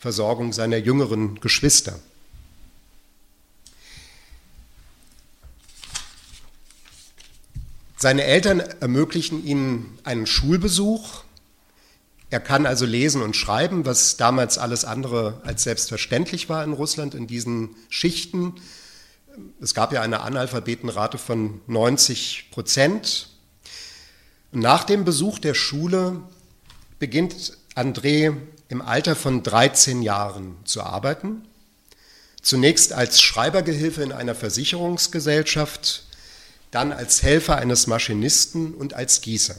[0.00, 1.96] Versorgung seiner jüngeren Geschwister.
[7.96, 11.22] Seine Eltern ermöglichen ihm einen Schulbesuch.
[12.34, 17.14] Er kann also lesen und schreiben, was damals alles andere als selbstverständlich war in Russland
[17.14, 18.56] in diesen Schichten.
[19.60, 23.28] Es gab ja eine Analphabetenrate von 90 Prozent.
[24.50, 26.22] Nach dem Besuch der Schule
[26.98, 31.46] beginnt André im Alter von 13 Jahren zu arbeiten.
[32.42, 36.02] Zunächst als Schreibergehilfe in einer Versicherungsgesellschaft,
[36.72, 39.54] dann als Helfer eines Maschinisten und als Gießer.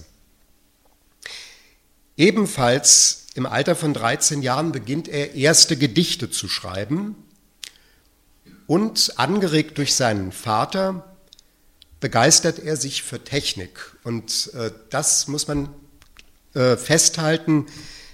[2.17, 7.15] Ebenfalls im Alter von 13 Jahren beginnt er erste Gedichte zu schreiben
[8.67, 11.15] und angeregt durch seinen Vater
[11.99, 13.97] begeistert er sich für Technik.
[14.03, 15.69] Und äh, das muss man
[16.53, 17.65] äh, festhalten,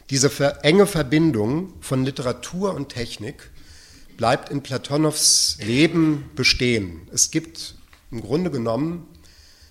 [0.09, 0.31] diese
[0.63, 3.51] enge Verbindung von Literatur und Technik
[4.17, 7.07] bleibt in Platonows Leben bestehen.
[7.13, 7.75] Es gibt
[8.11, 9.07] im Grunde genommen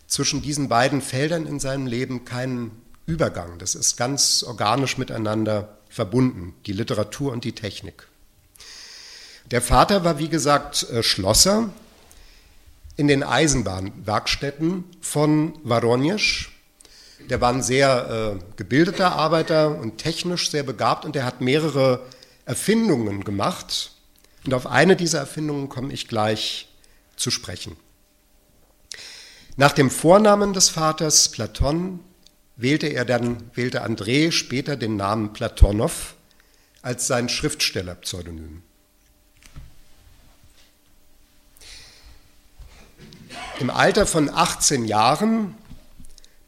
[0.07, 2.71] zwischen diesen beiden Feldern in seinem Leben keinen
[3.11, 3.59] Übergang.
[3.59, 8.07] Das ist ganz organisch miteinander verbunden, die Literatur und die Technik.
[9.51, 11.71] Der Vater war, wie gesagt, äh, Schlosser
[12.97, 16.51] in den Eisenbahnwerkstätten von Voronezh.
[17.29, 22.07] Der war ein sehr äh, gebildeter Arbeiter und technisch sehr begabt und er hat mehrere
[22.45, 23.93] Erfindungen gemacht.
[24.45, 26.69] Und auf eine dieser Erfindungen komme ich gleich
[27.17, 27.77] zu sprechen.
[29.57, 32.01] Nach dem Vornamen des Vaters Platon
[32.61, 36.15] wählte er dann, wählte André später den Namen Platonow
[36.83, 38.63] als sein Schriftstellerpseudonym.
[43.61, 45.55] Im Alter von 18 Jahren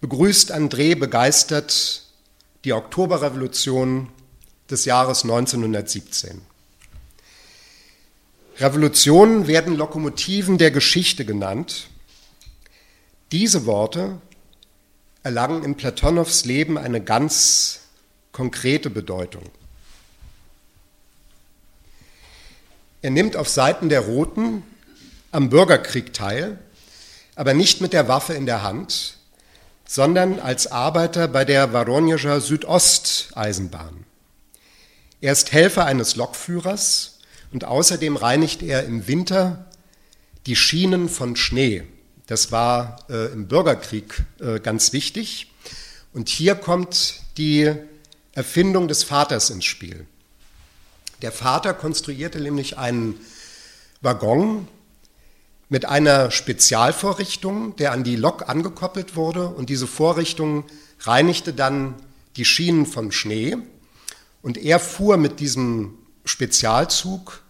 [0.00, 2.04] begrüßt André begeistert
[2.64, 4.08] die Oktoberrevolution
[4.70, 6.40] des Jahres 1917.
[8.58, 11.88] Revolutionen werden Lokomotiven der Geschichte genannt.
[13.30, 14.20] Diese Worte
[15.22, 17.80] erlangen in Platonows Leben eine ganz
[18.32, 19.44] konkrete Bedeutung.
[23.02, 24.62] Er nimmt auf Seiten der Roten
[25.30, 26.58] am Bürgerkrieg teil,
[27.34, 29.18] aber nicht mit der Waffe in der Hand,
[29.86, 34.04] sondern als Arbeiter bei der Voronezher Südosteisenbahn.
[35.20, 37.18] Er ist Helfer eines Lokführers
[37.52, 39.66] und außerdem reinigt er im Winter
[40.46, 41.84] die Schienen von Schnee.
[42.32, 45.52] Das war äh, im Bürgerkrieg äh, ganz wichtig.
[46.14, 47.70] Und hier kommt die
[48.32, 50.06] Erfindung des Vaters ins Spiel.
[51.20, 53.20] Der Vater konstruierte nämlich einen
[54.00, 54.66] Waggon
[55.68, 59.48] mit einer Spezialvorrichtung, der an die Lok angekoppelt wurde.
[59.48, 60.64] Und diese Vorrichtung
[61.00, 61.96] reinigte dann
[62.36, 63.58] die Schienen vom Schnee.
[64.40, 67.42] Und er fuhr mit diesem Spezialzug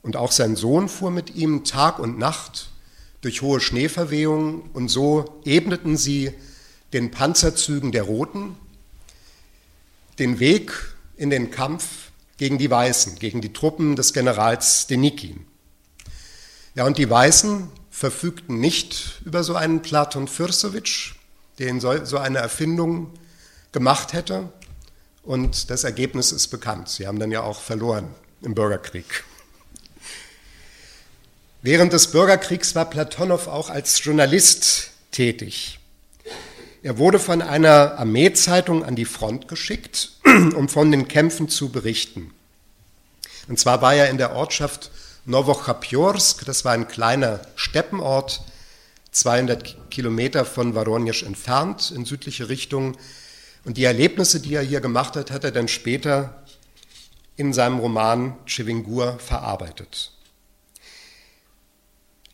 [0.00, 2.70] und auch sein Sohn fuhr mit ihm Tag und Nacht
[3.20, 6.32] durch hohe Schneeverwehungen und so ebneten sie
[6.92, 8.56] den Panzerzügen der Roten
[10.18, 10.72] den Weg
[11.16, 15.46] in den Kampf gegen die Weißen, gegen die Truppen des Generals Denikin.
[16.74, 21.14] Ja, und die Weißen verfügten nicht über so einen Platon Fürstowitsch,
[21.58, 23.12] der ihnen so eine Erfindung
[23.72, 24.52] gemacht hätte,
[25.28, 26.88] und das Ergebnis ist bekannt.
[26.88, 28.08] Sie haben dann ja auch verloren
[28.40, 29.24] im Bürgerkrieg.
[31.60, 35.80] Während des Bürgerkriegs war Platonow auch als Journalist tätig.
[36.84, 42.32] Er wurde von einer Armeezeitung an die Front geschickt, um von den Kämpfen zu berichten.
[43.48, 44.92] Und zwar war er in der Ortschaft
[45.24, 48.42] Novochapjorsk, das war ein kleiner Steppenort,
[49.10, 52.96] 200 Kilometer von Voronezh entfernt in südliche Richtung,
[53.64, 56.44] und die Erlebnisse, die er hier gemacht hat, hat er dann später
[57.36, 60.12] in seinem Roman Chivingur verarbeitet.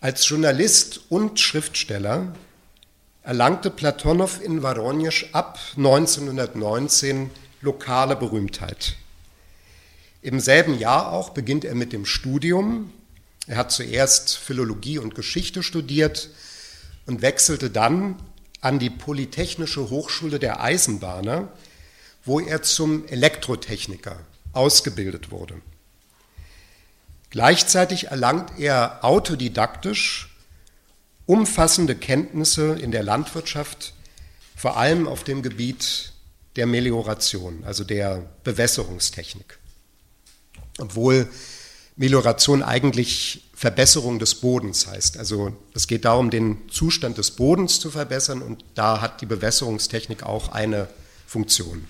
[0.05, 2.35] Als Journalist und Schriftsteller
[3.23, 7.31] erlangte Platonow in Voronezh ab 1919
[7.62, 8.97] lokale Berühmtheit.
[10.21, 12.93] Im selben Jahr auch beginnt er mit dem Studium.
[13.47, 16.29] Er hat zuerst Philologie und Geschichte studiert
[17.07, 18.17] und wechselte dann
[18.61, 21.49] an die Polytechnische Hochschule der Eisenbahner,
[22.27, 24.21] wo er zum Elektrotechniker
[24.53, 25.62] ausgebildet wurde.
[27.35, 30.37] Gleichzeitig erlangt er autodidaktisch
[31.27, 33.92] umfassende Kenntnisse in der Landwirtschaft,
[34.55, 36.12] vor allem auf dem Gebiet
[36.55, 39.59] der Melioration, also der Bewässerungstechnik.
[40.79, 41.29] Obwohl
[41.97, 45.16] Melioration eigentlich Verbesserung des Bodens heißt.
[45.16, 50.23] Also es geht darum, den Zustand des Bodens zu verbessern und da hat die Bewässerungstechnik
[50.23, 50.87] auch eine
[51.27, 51.88] Funktion.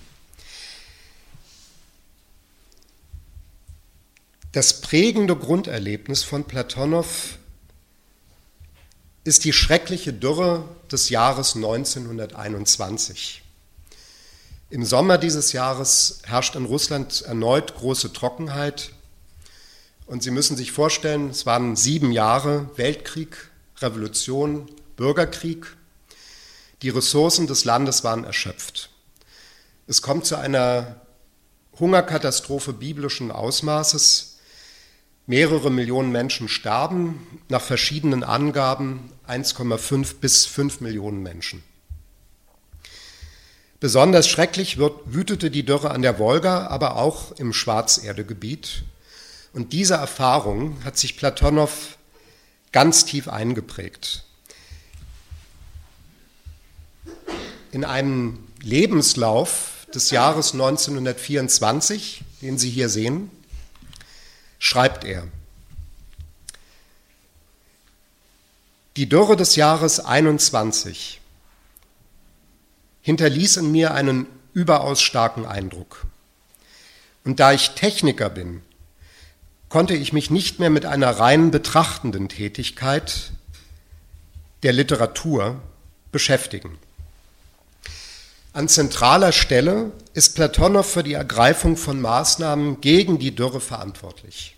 [4.55, 7.37] Das prägende Grunderlebnis von Platonow
[9.25, 13.43] ist die schreckliche Dürre des Jahres 1921.
[14.69, 18.91] Im Sommer dieses Jahres herrscht in Russland erneut große Trockenheit
[20.05, 23.49] und Sie müssen sich vorstellen, es waren sieben Jahre Weltkrieg,
[23.79, 25.75] Revolution, Bürgerkrieg.
[26.81, 28.89] Die Ressourcen des Landes waren erschöpft.
[29.85, 31.01] Es kommt zu einer
[31.77, 34.31] Hungerkatastrophe biblischen Ausmaßes.
[35.27, 41.63] Mehrere Millionen Menschen sterben, nach verschiedenen Angaben 1,5 bis 5 Millionen Menschen.
[43.79, 48.83] Besonders schrecklich wütete die Dürre an der Wolga, aber auch im Schwarzerdegebiet,
[49.53, 51.97] und diese Erfahrung hat sich Platonow
[52.73, 54.25] ganz tief eingeprägt.
[57.71, 63.31] In einem Lebenslauf des Jahres 1924, den Sie hier sehen,
[64.65, 65.27] schreibt er,
[68.97, 71.21] Die Dürre des Jahres 21
[73.01, 76.07] hinterließ in mir einen überaus starken Eindruck.
[77.25, 78.63] Und da ich Techniker bin,
[79.69, 83.33] konnte ich mich nicht mehr mit einer rein betrachtenden Tätigkeit
[84.63, 85.61] der Literatur
[86.11, 86.79] beschäftigen.
[88.53, 94.54] An zentraler Stelle ist Platonow für die Ergreifung von Maßnahmen gegen die Dürre verantwortlich.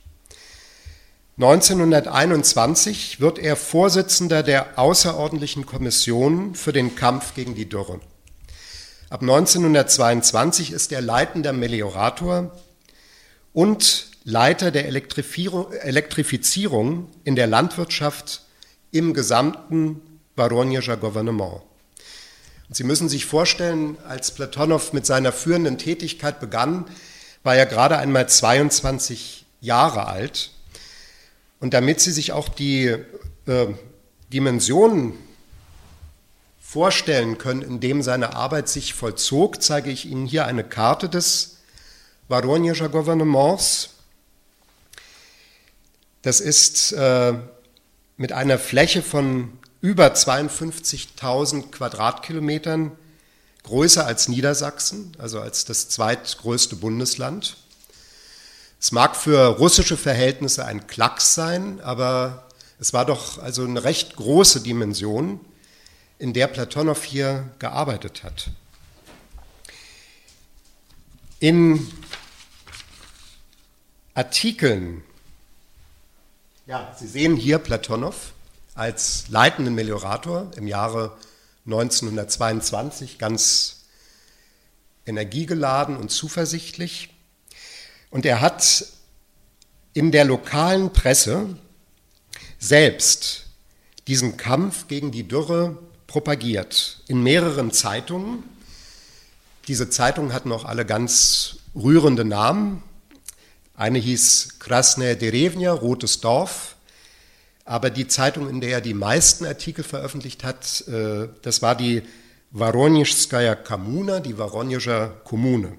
[1.40, 8.00] 1921 wird er Vorsitzender der Außerordentlichen Kommission für den Kampf gegen die Dürre.
[9.12, 12.58] Ab 1922 ist er leitender Meliorator
[13.54, 18.42] und Leiter der Elektrifizierung in der Landwirtschaft
[18.90, 20.02] im gesamten
[20.36, 21.62] Voronezher Gouvernement.
[22.68, 26.86] Und Sie müssen sich vorstellen, als Platonow mit seiner führenden Tätigkeit begann,
[27.44, 30.57] war er gerade einmal 22 Jahre alt.
[31.60, 32.96] Und damit Sie sich auch die
[33.46, 33.68] äh,
[34.32, 35.14] Dimensionen
[36.60, 41.58] vorstellen können, in dem seine Arbeit sich vollzog, zeige ich Ihnen hier eine Karte des
[42.28, 43.92] Voronezher Gouvernements.
[46.22, 47.34] Das ist äh,
[48.18, 52.92] mit einer Fläche von über 52.000 Quadratkilometern,
[53.64, 57.58] größer als Niedersachsen, also als das zweitgrößte Bundesland.
[58.80, 62.48] Es mag für russische Verhältnisse ein Klacks sein, aber
[62.80, 65.40] es war doch also eine recht große Dimension
[66.20, 68.52] in der Platonow hier gearbeitet hat.
[71.40, 71.88] In
[74.14, 75.04] Artikeln,
[76.66, 78.16] ja, Sie sehen hier Platonow
[78.74, 81.18] als leitenden Meliorator im Jahre
[81.66, 83.82] 1922 ganz
[85.06, 87.10] energiegeladen und zuversichtlich.
[88.10, 88.86] Und er hat
[89.94, 91.58] in der lokalen Presse
[92.60, 93.48] selbst
[94.08, 95.78] diesen Kampf gegen die Dürre
[96.08, 98.44] propagiert in mehreren Zeitungen.
[99.68, 102.82] Diese Zeitungen hatten auch alle ganz rührende Namen.
[103.76, 106.76] Eine hieß Krasne Derevnia, Rotes Dorf.
[107.66, 112.02] Aber die Zeitung, in der er die meisten Artikel veröffentlicht hat, äh, das war die
[112.52, 115.78] Voronezhskaya Kommuna, die Voronezher Kommune.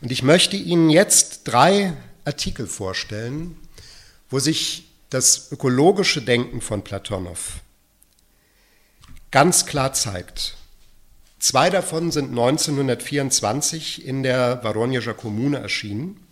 [0.00, 1.94] Und ich möchte Ihnen jetzt drei
[2.24, 3.56] Artikel vorstellen,
[4.30, 7.60] wo sich das ökologische Denken von Platonow
[9.30, 10.56] ganz klar zeigt.
[11.38, 16.26] Zwei davon sind 1924 in der Voronezher Kommune erschienen.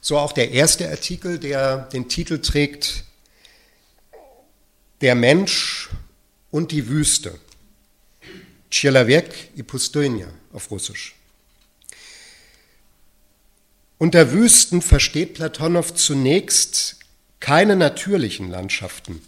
[0.00, 3.04] So auch der erste Artikel, der den Titel trägt
[5.00, 5.88] Der Mensch
[6.50, 7.38] und die Wüste.
[8.70, 11.14] Человек и пустыня auf Russisch.
[13.97, 16.97] Unter Wüsten versteht Platonow zunächst
[17.39, 19.21] keine natürlichen Landschaften,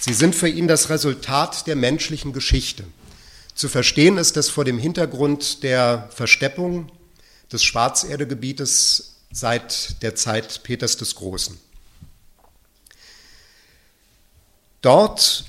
[0.00, 2.84] Sie sind für ihn das Resultat der menschlichen Geschichte.
[3.54, 6.90] Zu verstehen ist das vor dem Hintergrund der Versteppung
[7.50, 11.58] des Schwarzerdegebietes seit der Zeit Peters des Großen.
[14.80, 15.46] Dort,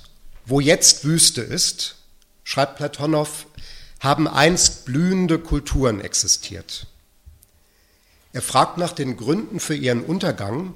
[0.48, 1.98] wo jetzt Wüste ist,
[2.44, 3.46] schreibt Platonow,
[4.00, 6.88] haben einst blühende Kulturen existiert.
[8.32, 10.74] Er fragt nach den Gründen für ihren Untergang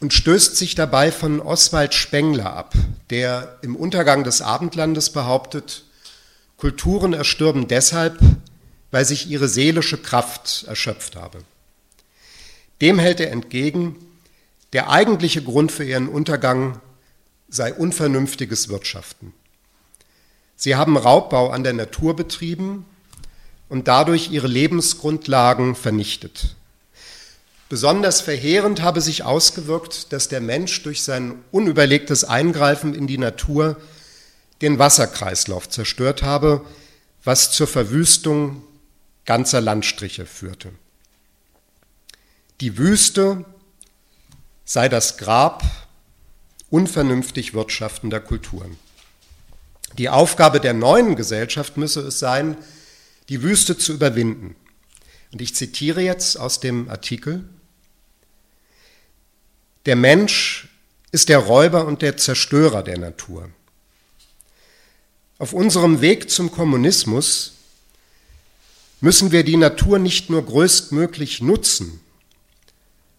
[0.00, 2.74] und stößt sich dabei von Oswald Spengler ab,
[3.10, 5.84] der im Untergang des Abendlandes behauptet,
[6.56, 8.18] Kulturen erstürben deshalb,
[8.90, 11.38] weil sich ihre seelische Kraft erschöpft habe.
[12.80, 13.96] Dem hält er entgegen,
[14.72, 16.80] der eigentliche Grund für ihren Untergang
[17.48, 19.32] sei unvernünftiges Wirtschaften.
[20.56, 22.84] Sie haben Raubbau an der Natur betrieben
[23.68, 26.56] und dadurch ihre Lebensgrundlagen vernichtet.
[27.68, 33.76] Besonders verheerend habe sich ausgewirkt, dass der Mensch durch sein unüberlegtes Eingreifen in die Natur
[34.62, 36.64] den Wasserkreislauf zerstört habe,
[37.24, 38.62] was zur Verwüstung
[39.26, 40.70] ganzer Landstriche führte.
[42.62, 43.44] Die Wüste
[44.64, 45.62] sei das Grab
[46.70, 48.78] unvernünftig wirtschaftender Kulturen.
[49.96, 52.56] Die Aufgabe der neuen Gesellschaft müsse es sein,
[53.28, 54.56] die Wüste zu überwinden.
[55.32, 57.44] Und ich zitiere jetzt aus dem Artikel,
[59.86, 60.68] der Mensch
[61.12, 63.50] ist der Räuber und der Zerstörer der Natur.
[65.38, 67.54] Auf unserem Weg zum Kommunismus
[69.00, 72.00] müssen wir die Natur nicht nur größtmöglich nutzen,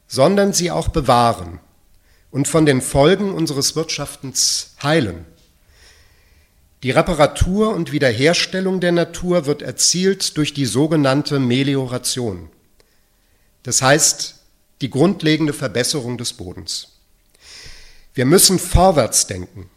[0.08, 1.60] sondern sie auch bewahren
[2.32, 5.26] und von den Folgen unseres Wirtschaftens heilen.
[6.82, 12.50] Die Reparatur und Wiederherstellung der Natur wird erzielt durch die sogenannte Melioration.
[13.64, 14.36] Das heißt,
[14.80, 17.00] die grundlegende Verbesserung des Bodens.
[18.14, 19.70] Wir müssen vorwärts denken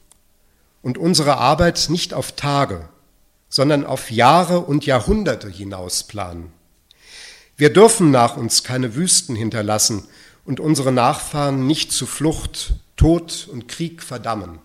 [0.80, 2.88] und unsere Arbeit nicht auf Tage,
[3.48, 6.52] sondern auf Jahre und Jahrhunderte hinaus planen.
[7.56, 10.06] Wir dürfen nach uns keine Wüsten hinterlassen
[10.44, 14.60] und unsere Nachfahren nicht zu Flucht, Tod und Krieg verdammen.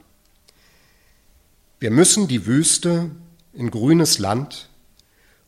[1.79, 3.11] Wir müssen die Wüste
[3.53, 4.67] in grünes Land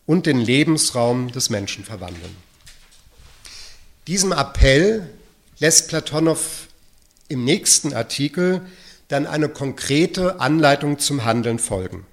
[0.06, 2.36] und den Lebensraum des Menschen verwandeln.
[4.06, 5.10] Diesem Appell
[5.58, 6.68] lässt Platonow
[7.30, 8.62] im nächsten Artikel
[9.08, 12.06] dann eine konkrete Anleitung zum Handeln folgen.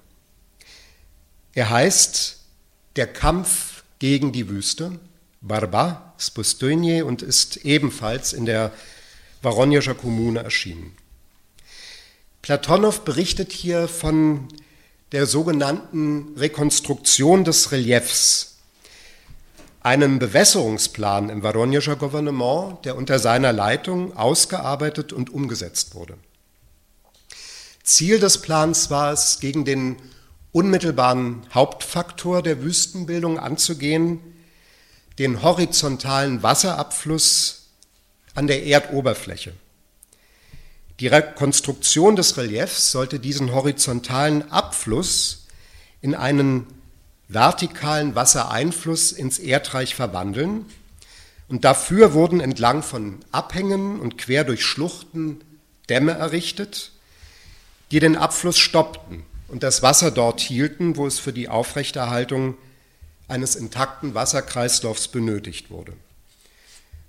[1.53, 2.39] Er heißt
[2.95, 4.99] Der Kampf gegen die Wüste,
[5.41, 8.71] Barba Spustynje, und ist ebenfalls in der
[9.43, 10.96] Voronezher Kommune erschienen.
[12.47, 14.47] Platonow berichtet hier von
[15.11, 18.59] der sogenannten Rekonstruktion des Reliefs,
[19.81, 26.13] einem Bewässerungsplan im Voronezher Gouvernement, der unter seiner Leitung ausgearbeitet und umgesetzt wurde.
[27.83, 29.97] Ziel des Plans war es, gegen den
[30.53, 34.21] unmittelbaren Hauptfaktor der Wüstenbildung anzugehen,
[35.19, 37.71] den horizontalen Wasserabfluss
[38.35, 39.51] an der Erdoberfläche.
[40.99, 45.45] Die Rekonstruktion des Reliefs sollte diesen horizontalen Abfluss
[46.01, 46.65] in einen
[47.27, 50.65] vertikalen Wassereinfluss ins Erdreich verwandeln.
[51.49, 55.41] Und dafür wurden entlang von Abhängen und quer durch Schluchten
[55.87, 56.91] Dämme errichtet,
[57.91, 62.57] die den Abfluss stoppten und das Wasser dort hielten, wo es für die Aufrechterhaltung
[63.27, 65.93] eines intakten Wasserkreislaufs benötigt wurde.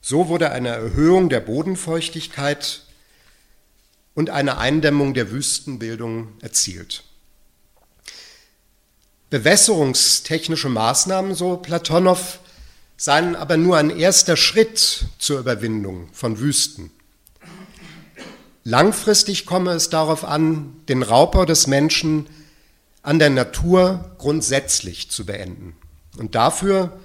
[0.01, 2.83] So wurde eine Erhöhung der Bodenfeuchtigkeit
[4.19, 7.05] und eine Eindämmung der Wüstenbildung erzielt.
[9.31, 12.41] Bewässerungstechnische Maßnahmen, so Platonow,
[12.97, 16.91] seien aber nur ein erster Schritt zur Überwindung von Wüsten.
[18.65, 22.27] Langfristig komme es darauf an, den Raubbau des Menschen
[23.03, 25.77] an der Natur grundsätzlich zu beenden.
[26.17, 26.99] Und dafür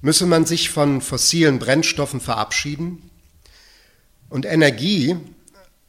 [0.00, 3.08] müsse man sich von fossilen Brennstoffen verabschieden
[4.30, 5.16] und Energie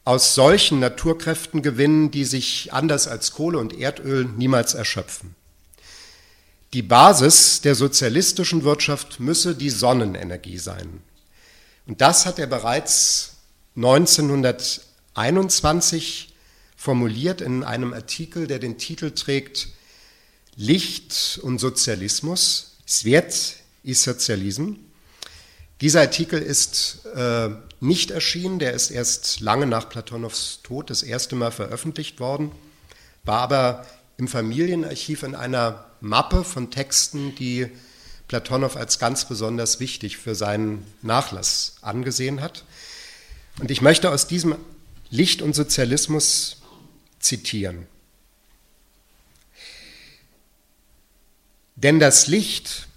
[0.06, 5.34] aus solchen Naturkräften gewinnen, die sich anders als Kohle und Erdöl niemals erschöpfen.
[6.72, 11.02] Die Basis der sozialistischen Wirtschaft müsse die Sonnenenergie sein.
[11.86, 13.38] Und das hat er bereits
[13.74, 16.32] 1921
[16.76, 19.70] formuliert in einem Artikel, der den Titel trägt
[20.54, 24.74] Licht und Sozialismus, Svet i Sozialism.
[25.80, 27.48] Dieser Artikel ist äh,
[27.86, 32.52] nicht erschienen, der ist erst lange nach Platonows Tod das erste Mal veröffentlicht worden,
[33.24, 33.86] war aber
[34.18, 37.70] im Familienarchiv in einer Mappe von Texten, die
[38.28, 42.64] Platonow als ganz besonders wichtig für seinen Nachlass angesehen hat.
[43.60, 44.56] Und ich möchte aus diesem
[45.10, 46.62] Licht und Sozialismus
[47.20, 47.86] zitieren.
[51.76, 52.88] Denn das Licht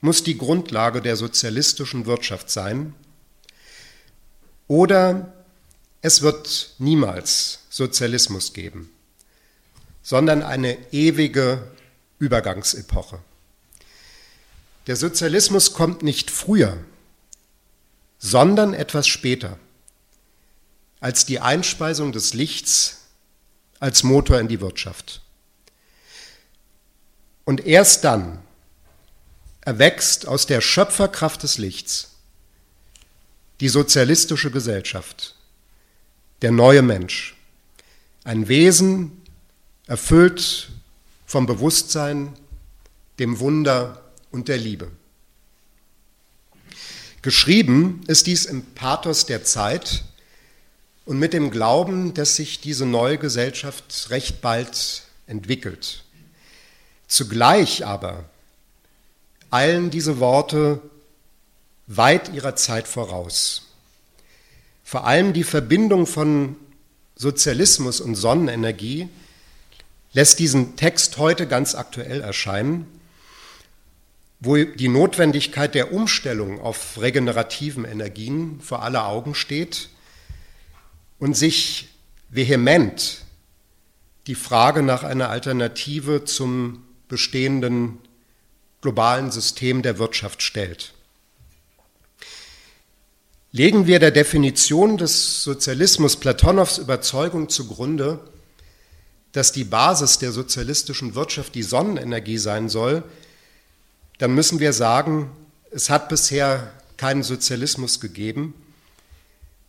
[0.00, 2.94] muss die Grundlage der sozialistischen Wirtschaft sein,
[4.68, 5.32] oder
[6.02, 8.90] es wird niemals Sozialismus geben,
[10.02, 11.70] sondern eine ewige
[12.18, 13.18] Übergangsepoche.
[14.86, 16.78] Der Sozialismus kommt nicht früher,
[18.18, 19.58] sondern etwas später,
[21.00, 23.02] als die Einspeisung des Lichts
[23.80, 25.22] als Motor in die Wirtschaft.
[27.44, 28.40] Und erst dann
[29.60, 32.15] erwächst aus der Schöpferkraft des Lichts
[33.60, 35.34] die sozialistische Gesellschaft,
[36.42, 37.36] der neue Mensch,
[38.24, 39.22] ein Wesen
[39.86, 40.68] erfüllt
[41.26, 42.34] vom Bewusstsein,
[43.18, 44.90] dem Wunder und der Liebe.
[47.22, 50.04] Geschrieben ist dies im Pathos der Zeit
[51.06, 56.04] und mit dem Glauben, dass sich diese neue Gesellschaft recht bald entwickelt.
[57.08, 58.24] Zugleich aber
[59.50, 60.80] eilen diese Worte
[61.86, 63.62] weit ihrer Zeit voraus.
[64.84, 66.56] Vor allem die Verbindung von
[67.16, 69.08] Sozialismus und Sonnenenergie
[70.12, 72.86] lässt diesen Text heute ganz aktuell erscheinen,
[74.40, 79.88] wo die Notwendigkeit der Umstellung auf regenerativen Energien vor aller Augen steht
[81.18, 81.88] und sich
[82.28, 83.22] vehement
[84.26, 87.98] die Frage nach einer Alternative zum bestehenden
[88.80, 90.92] globalen System der Wirtschaft stellt.
[93.56, 98.20] Legen wir der Definition des Sozialismus Platonows Überzeugung zugrunde,
[99.32, 103.02] dass die Basis der sozialistischen Wirtschaft die Sonnenenergie sein soll,
[104.18, 105.30] dann müssen wir sagen,
[105.70, 108.52] es hat bisher keinen Sozialismus gegeben.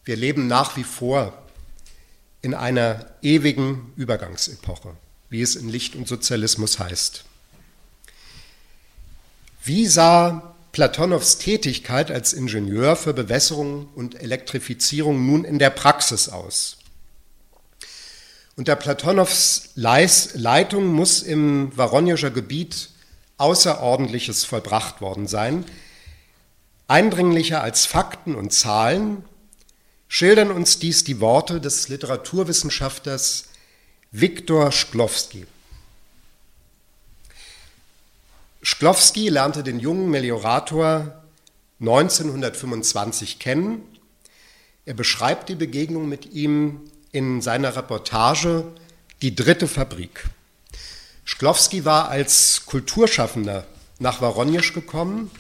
[0.04, 1.42] Wir leben nach wie vor
[2.42, 4.98] in einer ewigen Übergangsepoche,
[5.30, 7.24] wie es in Licht und Sozialismus heißt.
[9.64, 16.78] Wie sah Platonows Tätigkeit als Ingenieur für Bewässerung und Elektrifizierung nun in der Praxis aus?
[18.56, 22.90] Unter Platonows Leitung muss im Voronezher Gebiet
[23.38, 25.64] Außerordentliches vollbracht worden sein.
[26.88, 29.24] Eindringlicher als Fakten und Zahlen
[30.08, 33.46] schildern uns dies die Worte des Literaturwissenschaftlers
[34.12, 35.46] Viktor Szklowski.
[38.68, 41.24] Szklowski lernte den jungen Meliorator
[41.80, 43.82] 1925 kennen.
[44.84, 46.82] Er beschreibt die Begegnung mit ihm
[47.14, 48.66] in seiner Reportage
[49.22, 50.26] Die dritte Fabrik.
[51.26, 53.66] Szklowski war als Kulturschaffender
[54.00, 55.32] nach Voronezh gekommen.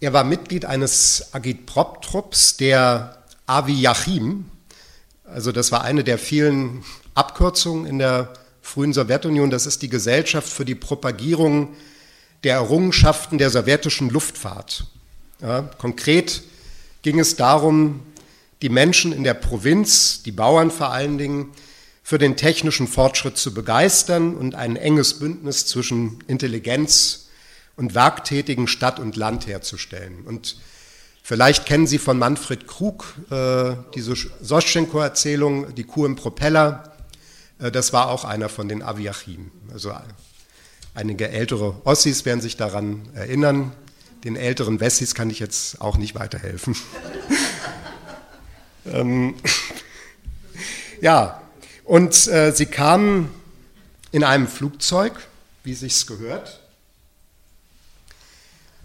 [0.00, 4.46] Er war Mitglied eines Agitprop-Trupps der Aviachim,
[5.24, 6.84] also das war eine der vielen
[7.14, 8.32] Abkürzungen in der
[8.62, 9.50] frühen Sowjetunion.
[9.50, 11.76] Das ist die Gesellschaft für die Propagierung
[12.44, 14.86] der Errungenschaften der sowjetischen Luftfahrt.
[15.40, 16.42] Ja, konkret
[17.02, 18.02] ging es darum,
[18.62, 21.52] die Menschen in der Provinz, die Bauern vor allen Dingen,
[22.02, 27.28] für den technischen Fortschritt zu begeistern und ein enges Bündnis zwischen Intelligenz
[27.76, 30.24] und werktätigen Stadt und Land herzustellen.
[30.24, 30.56] Und
[31.22, 36.96] vielleicht kennen Sie von Manfred Krug äh, diese Soschenko-Erzählung, die Kuh im Propeller.
[37.58, 39.50] Äh, das war auch einer von den Aviachim.
[39.70, 39.92] Also
[40.98, 43.72] einige ältere Ossis werden sich daran erinnern.
[44.24, 46.76] Den älteren Wessis kann ich jetzt auch nicht weiterhelfen.
[48.90, 49.34] Ähm,
[51.02, 51.42] ja,
[51.84, 53.28] und äh, sie kamen
[54.12, 55.12] in einem Flugzeug,
[55.62, 56.62] wie sich's gehört.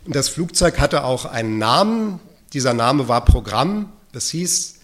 [0.03, 2.19] Und das Flugzeug hatte auch einen Namen.
[2.51, 3.93] Dieser Name war Programm.
[4.11, 4.79] Das hieß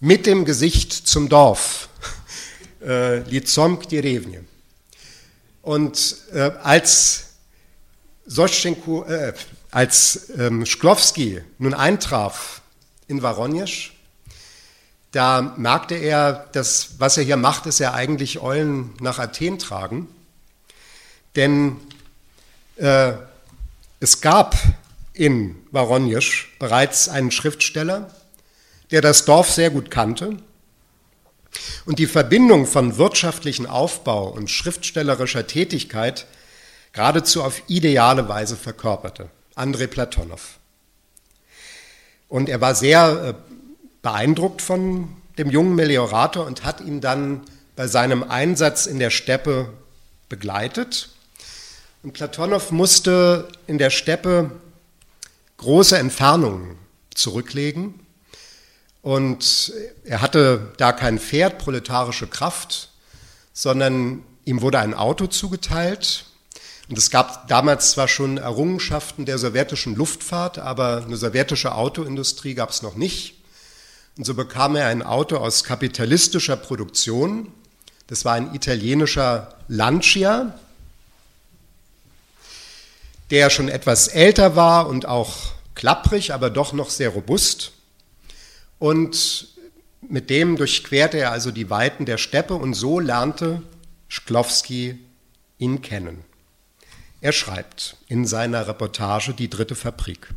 [0.00, 1.90] mit dem Gesicht zum Dorf.
[2.80, 4.40] Äh, Lizom Kdirevnie.
[5.64, 7.30] Und äh, als
[8.26, 9.32] Soschenko, äh,
[9.70, 12.60] als ähm, Schklowski nun eintraf
[13.08, 13.92] in Voronezh,
[15.10, 20.06] da merkte er, dass was er hier macht, ist ja eigentlich Eulen nach Athen tragen.
[21.34, 21.76] Denn
[22.76, 23.14] äh,
[24.00, 24.56] es gab
[25.14, 28.14] in Voronezh bereits einen Schriftsteller,
[28.90, 30.36] der das Dorf sehr gut kannte
[31.86, 36.26] und die Verbindung von wirtschaftlichen Aufbau und schriftstellerischer Tätigkeit
[36.92, 40.58] geradezu auf ideale Weise verkörperte, Andrei Platonow.
[42.28, 43.34] Und er war sehr äh,
[44.02, 47.42] beeindruckt von dem jungen Meliorator und hat ihn dann
[47.76, 49.68] bei seinem Einsatz in der Steppe
[50.28, 51.10] begleitet.
[52.02, 54.50] Und Platonow musste in der Steppe
[55.56, 56.76] große Entfernungen
[57.14, 58.03] zurücklegen.
[59.04, 59.74] Und
[60.04, 62.88] er hatte da kein Pferd, proletarische Kraft,
[63.52, 66.24] sondern ihm wurde ein Auto zugeteilt.
[66.88, 72.70] Und es gab damals zwar schon Errungenschaften der sowjetischen Luftfahrt, aber eine sowjetische Autoindustrie gab
[72.70, 73.34] es noch nicht.
[74.16, 77.52] Und so bekam er ein Auto aus kapitalistischer Produktion.
[78.06, 80.58] Das war ein italienischer Lancia,
[83.30, 87.73] der schon etwas älter war und auch klapprig, aber doch noch sehr robust.
[88.84, 89.48] Und
[90.02, 93.62] mit dem durchquerte er also die Weiten der Steppe und so lernte
[94.08, 94.98] Schklowski
[95.56, 96.22] ihn kennen.
[97.22, 100.28] Er schreibt in seiner Reportage Die dritte Fabrik.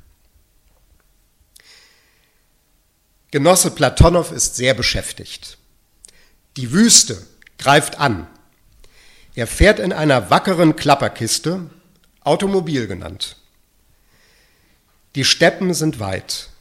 [3.31, 5.57] Genosse Platonow ist sehr beschäftigt.
[6.55, 7.27] Die Wüste
[7.57, 8.27] greift an.
[9.35, 11.69] Er fährt in einer wackeren Klapperkiste,
[12.21, 13.35] Automobil genannt.
[15.15, 16.51] Die Steppen sind weit.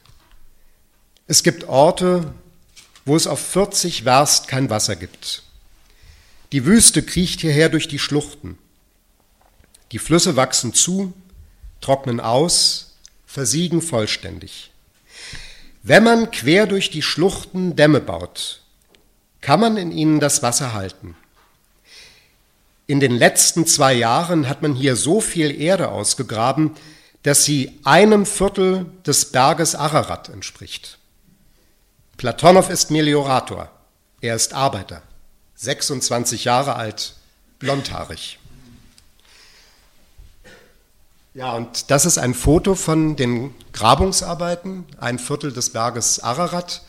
[1.27, 2.33] Es gibt Orte,
[3.03, 5.43] wo es auf 40 Werst kein Wasser gibt.
[6.53, 8.57] Die Wüste kriecht hierher durch die Schluchten.
[9.91, 11.13] Die Flüsse wachsen zu,
[11.81, 14.71] trocknen aus, versiegen vollständig.
[15.83, 18.61] Wenn man quer durch die Schluchten Dämme baut,
[19.41, 21.15] kann man in ihnen das Wasser halten.
[22.87, 26.71] In den letzten zwei Jahren hat man hier so viel Erde ausgegraben,
[27.23, 30.97] dass sie einem Viertel des Berges Ararat entspricht.
[32.17, 33.69] Platonow ist Meliorator,
[34.21, 35.03] er ist Arbeiter,
[35.53, 37.13] 26 Jahre alt,
[37.59, 38.39] blondhaarig.
[41.35, 46.81] Ja, und das ist ein Foto von den Grabungsarbeiten, ein Viertel des Berges Ararat,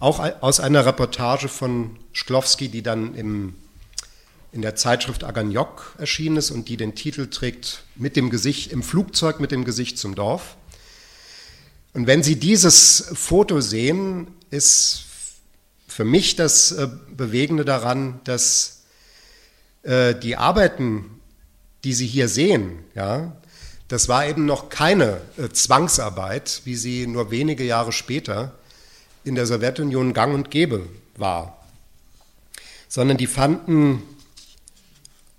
[0.00, 3.54] auch aus einer Reportage von Schklowski, die dann im,
[4.50, 8.82] in der Zeitschrift Aganiok erschienen ist und die den Titel trägt mit dem Gesicht im
[8.82, 10.56] Flugzeug mit dem Gesicht zum Dorf.
[11.92, 15.04] Und wenn Sie dieses Foto sehen, ist
[15.88, 18.84] für mich das äh, Bewegende daran, dass
[19.82, 21.20] äh, die Arbeiten,
[21.82, 23.36] die Sie hier sehen, ja,
[23.88, 28.52] das war eben noch keine äh, Zwangsarbeit, wie sie nur wenige Jahre später
[29.24, 31.64] in der Sowjetunion gang und gäbe war,
[32.88, 34.02] sondern die fanden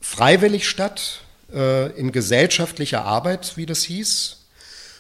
[0.02, 4.38] freiwillig statt, in gesellschaftlicher Arbeit, wie das hieß,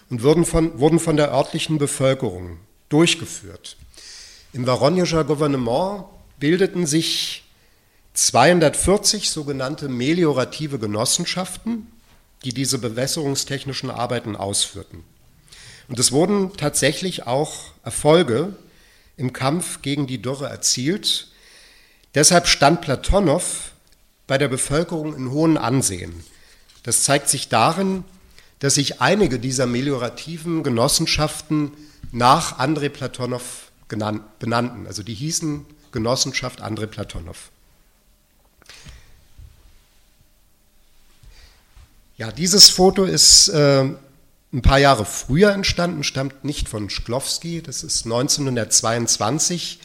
[0.10, 2.60] und wurden von, wurden von der örtlichen Bevölkerung
[2.90, 3.78] durchgeführt.
[4.56, 6.06] Im Voronezher Gouvernement
[6.40, 7.44] bildeten sich
[8.14, 11.92] 240 sogenannte meliorative Genossenschaften,
[12.46, 15.04] die diese bewässerungstechnischen Arbeiten ausführten.
[15.90, 18.56] Und es wurden tatsächlich auch Erfolge
[19.18, 21.28] im Kampf gegen die Dürre erzielt.
[22.14, 23.74] Deshalb stand Platonow
[24.26, 26.24] bei der Bevölkerung in hohem Ansehen.
[26.84, 28.06] Das zeigt sich darin,
[28.60, 31.74] dass sich einige dieser meliorativen Genossenschaften
[32.14, 34.88] nach Andrei Platonow genannt, benannten.
[34.88, 37.52] Also die hießen Genossenschaft Andrei Platonow.
[42.18, 43.84] Ja, dieses Foto ist äh,
[44.54, 49.80] ein paar Jahre früher entstanden, stammt nicht von Schklowski, das ist 1922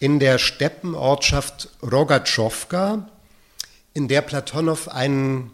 [0.00, 3.08] in der Steppenortschaft Rogatschowka,
[3.94, 5.50] in der Platonow ein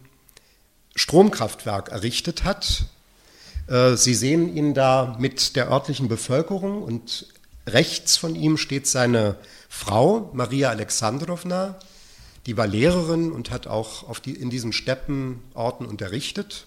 [0.97, 2.87] Stromkraftwerk errichtet hat.
[3.69, 7.27] Äh, Sie sehen ihn da mit der örtlichen Bevölkerung und
[7.67, 9.37] rechts von ihm steht seine
[9.69, 11.79] Frau, Maria Alexandrowna,
[12.47, 16.67] die war Lehrerin und hat auch die, in diesen Steppenorten unterrichtet.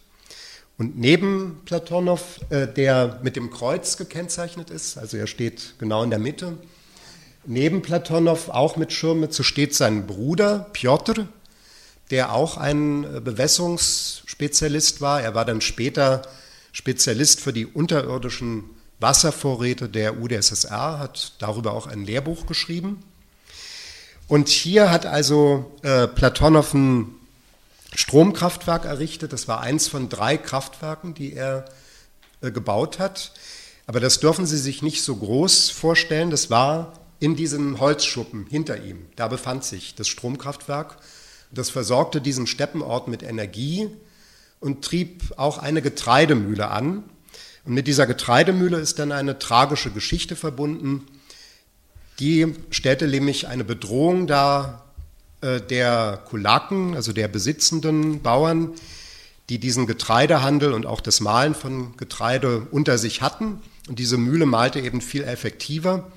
[0.77, 6.09] Und neben Platonow, äh, der mit dem Kreuz gekennzeichnet ist, also er steht genau in
[6.09, 6.57] der Mitte,
[7.45, 11.27] neben Platonow auch mit Schirmmütze steht sein Bruder Piotr,
[12.11, 15.21] der auch ein äh, Bewässerungsspezialist war.
[15.21, 16.23] Er war dann später
[16.71, 18.74] Spezialist für die unterirdischen
[19.05, 23.03] Wasservorräte der UdSSR, hat darüber auch ein Lehrbuch geschrieben.
[24.27, 27.13] Und hier hat also äh, Platonow ein
[27.93, 29.31] Stromkraftwerk errichtet.
[29.31, 31.65] Das war eins von drei Kraftwerken, die er
[32.41, 33.33] äh, gebaut hat.
[33.85, 36.31] Aber das dürfen Sie sich nicht so groß vorstellen.
[36.31, 39.05] Das war in diesem Holzschuppen hinter ihm.
[39.15, 40.97] Da befand sich das Stromkraftwerk.
[41.51, 43.87] Das versorgte diesen Steppenort mit Energie
[44.59, 47.03] und trieb auch eine Getreidemühle an.
[47.65, 51.05] Und mit dieser Getreidemühle ist dann eine tragische Geschichte verbunden.
[52.19, 54.85] Die stellte nämlich eine Bedrohung dar
[55.41, 58.71] äh, der Kulaken, also der besitzenden Bauern,
[59.49, 63.61] die diesen Getreidehandel und auch das Mahlen von Getreide unter sich hatten.
[63.87, 66.11] Und diese Mühle malte eben viel effektiver.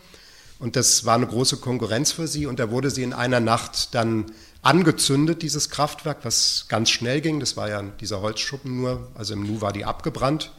[0.58, 2.46] Und das war eine große Konkurrenz für sie.
[2.46, 4.26] Und da wurde sie in einer Nacht dann
[4.62, 7.40] angezündet, dieses Kraftwerk, was ganz schnell ging.
[7.40, 10.52] Das war ja dieser Holzschuppen nur, also im Nu war die abgebrannt.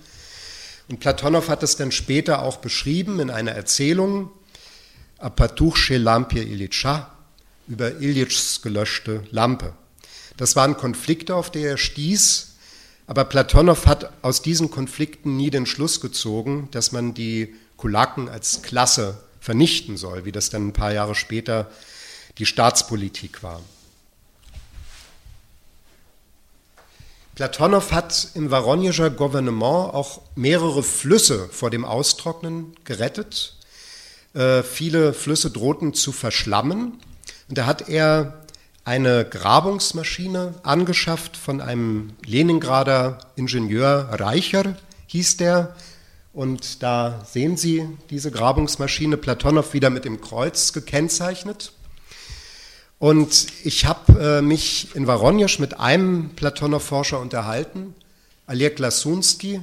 [0.90, 4.32] Und Platonow hat es dann später auch beschrieben in einer Erzählung,
[5.20, 7.12] Apatuchsche Lampie Ilitscha,
[7.68, 9.74] über Ilyitschs gelöschte Lampe.
[10.38, 12.54] Das waren Konflikte, auf die er stieß,
[13.06, 18.62] aber Platonow hat aus diesen Konflikten nie den Schluss gezogen, dass man die Kulaken als
[18.62, 21.70] Klasse vernichten soll, wie das dann ein paar Jahre später
[22.38, 23.62] die Staatspolitik war.
[27.40, 33.56] Platonow hat im Voronezher Gouvernement auch mehrere Flüsse vor dem Austrocknen gerettet.
[34.34, 37.00] Äh, viele Flüsse drohten zu verschlammen.
[37.48, 38.44] Und da hat er
[38.84, 44.76] eine Grabungsmaschine angeschafft von einem Leningrader Ingenieur Reicher,
[45.08, 45.78] hieß der.
[46.34, 51.72] Und da sehen Sie diese Grabungsmaschine, Platonow wieder mit dem Kreuz gekennzeichnet.
[53.00, 57.96] Und ich habe äh, mich in Voronezh mit einem Platonow-Forscher unterhalten,
[58.48, 59.62] Oleg Lasunski,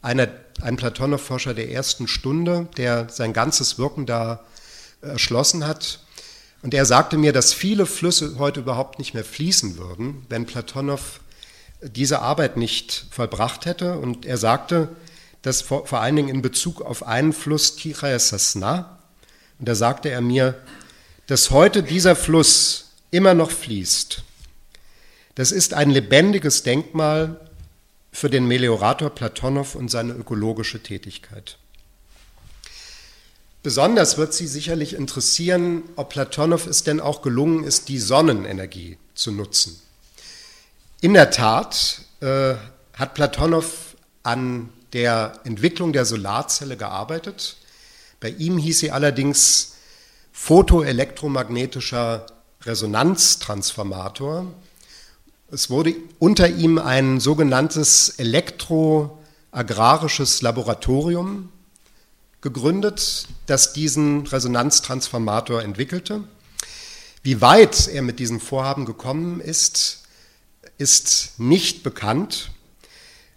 [0.00, 0.28] einer
[0.62, 4.44] ein Platonow-Forscher der ersten Stunde, der sein ganzes Wirken da
[5.02, 6.00] erschlossen hat.
[6.62, 11.20] Und er sagte mir, dass viele Flüsse heute überhaupt nicht mehr fließen würden, wenn Platonow
[11.82, 13.98] diese Arbeit nicht vollbracht hätte.
[13.98, 14.88] Und er sagte,
[15.42, 18.98] dass vor, vor allen Dingen in Bezug auf einen Fluss Tichaya Sasna,
[19.58, 20.54] und da sagte er mir,
[21.28, 24.22] dass heute dieser Fluss immer noch fließt.
[25.34, 27.38] Das ist ein lebendiges Denkmal
[28.10, 31.58] für den Meliorator Platonow und seine ökologische Tätigkeit.
[33.62, 39.30] Besonders wird Sie sicherlich interessieren, ob Platonow es denn auch gelungen ist, die Sonnenenergie zu
[39.30, 39.78] nutzen.
[41.02, 42.54] In der Tat äh,
[42.94, 47.58] hat Platonow an der Entwicklung der Solarzelle gearbeitet.
[48.18, 49.74] Bei ihm hieß sie allerdings
[50.38, 52.24] photoelektromagnetischer
[52.62, 54.46] Resonanztransformator.
[55.50, 61.52] Es wurde unter ihm ein sogenanntes elektroagrarisches Laboratorium
[62.40, 66.24] gegründet, das diesen Resonanztransformator entwickelte.
[67.22, 70.04] Wie weit er mit diesem Vorhaben gekommen ist,
[70.78, 72.52] ist nicht bekannt.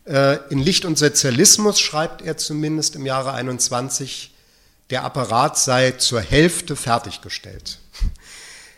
[0.05, 4.30] Äh, in Licht und Sozialismus schreibt er zumindest im Jahre 21,
[4.91, 7.79] der Apparat sei zur Hälfte fertiggestellt.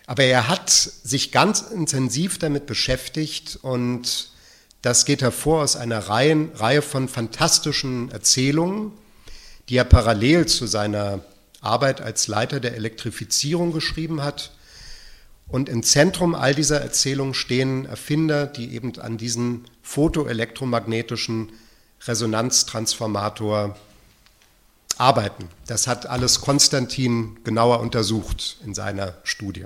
[0.05, 4.30] Aber er hat sich ganz intensiv damit beschäftigt und
[4.82, 8.91] das geht hervor aus einer Reihe, Reihe von fantastischen Erzählungen,
[9.70, 11.22] die er parallel zu seiner
[11.61, 14.51] Arbeit als Leiter der Elektrifizierung geschrieben hat.
[15.47, 21.53] Und im Zentrum all dieser Erzählungen stehen Erfinder, die eben an diesen photoelektromagnetischen
[22.05, 23.78] Resonanztransformator
[24.99, 25.49] arbeiten.
[25.67, 29.65] Das hat alles Konstantin genauer untersucht in seiner Studie.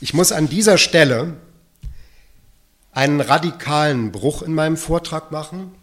[0.00, 1.36] Ich muss an dieser Stelle
[2.92, 5.74] einen radikalen Bruch in meinem Vortrag machen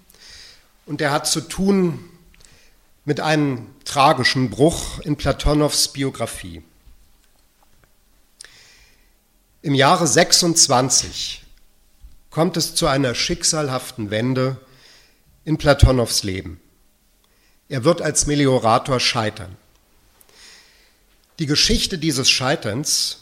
[0.85, 1.99] und der hat zu tun
[3.05, 6.63] mit einem tragischen Bruch in Platonows Biografie.
[9.61, 11.43] Im Jahre 26
[12.29, 14.57] kommt es zu einer schicksalhaften Wende
[15.43, 16.59] in Platonows Leben.
[17.67, 19.55] Er wird als Meliorator scheitern.
[21.39, 23.17] Die Geschichte dieses Scheiterns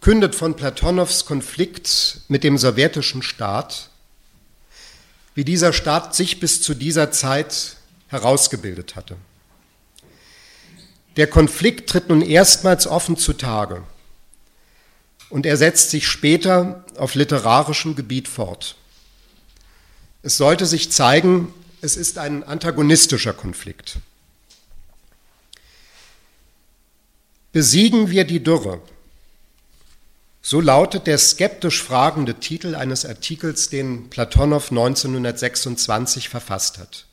[0.00, 3.90] kündet von Platonows Konflikt mit dem sowjetischen Staat,
[5.34, 7.76] wie dieser Staat sich bis zu dieser Zeit
[8.08, 9.16] herausgebildet hatte.
[11.16, 13.82] Der Konflikt tritt nun erstmals offen zutage
[15.30, 18.76] und er setzt sich später auf literarischem Gebiet fort.
[20.22, 21.52] Es sollte sich zeigen,
[21.84, 23.98] es ist ein antagonistischer Konflikt.
[27.52, 28.80] Besiegen wir die Dürre,
[30.40, 37.04] so lautet der skeptisch fragende Titel eines Artikels, den Platonow 1926 verfasst hat.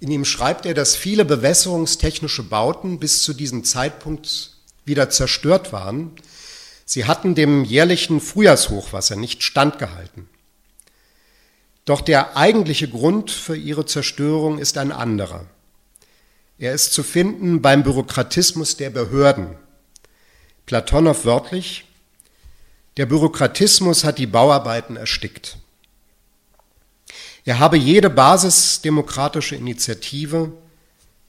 [0.00, 4.52] In ihm schreibt er, dass viele bewässerungstechnische Bauten bis zu diesem Zeitpunkt
[4.84, 6.12] wieder zerstört waren.
[6.84, 10.28] Sie hatten dem jährlichen Frühjahrshochwasser nicht standgehalten.
[11.88, 15.46] Doch der eigentliche Grund für ihre Zerstörung ist ein anderer.
[16.58, 19.56] Er ist zu finden beim Bürokratismus der Behörden.
[20.66, 21.86] Platonow wörtlich,
[22.98, 25.56] der Bürokratismus hat die Bauarbeiten erstickt.
[27.46, 30.52] Er habe jede basisdemokratische Initiative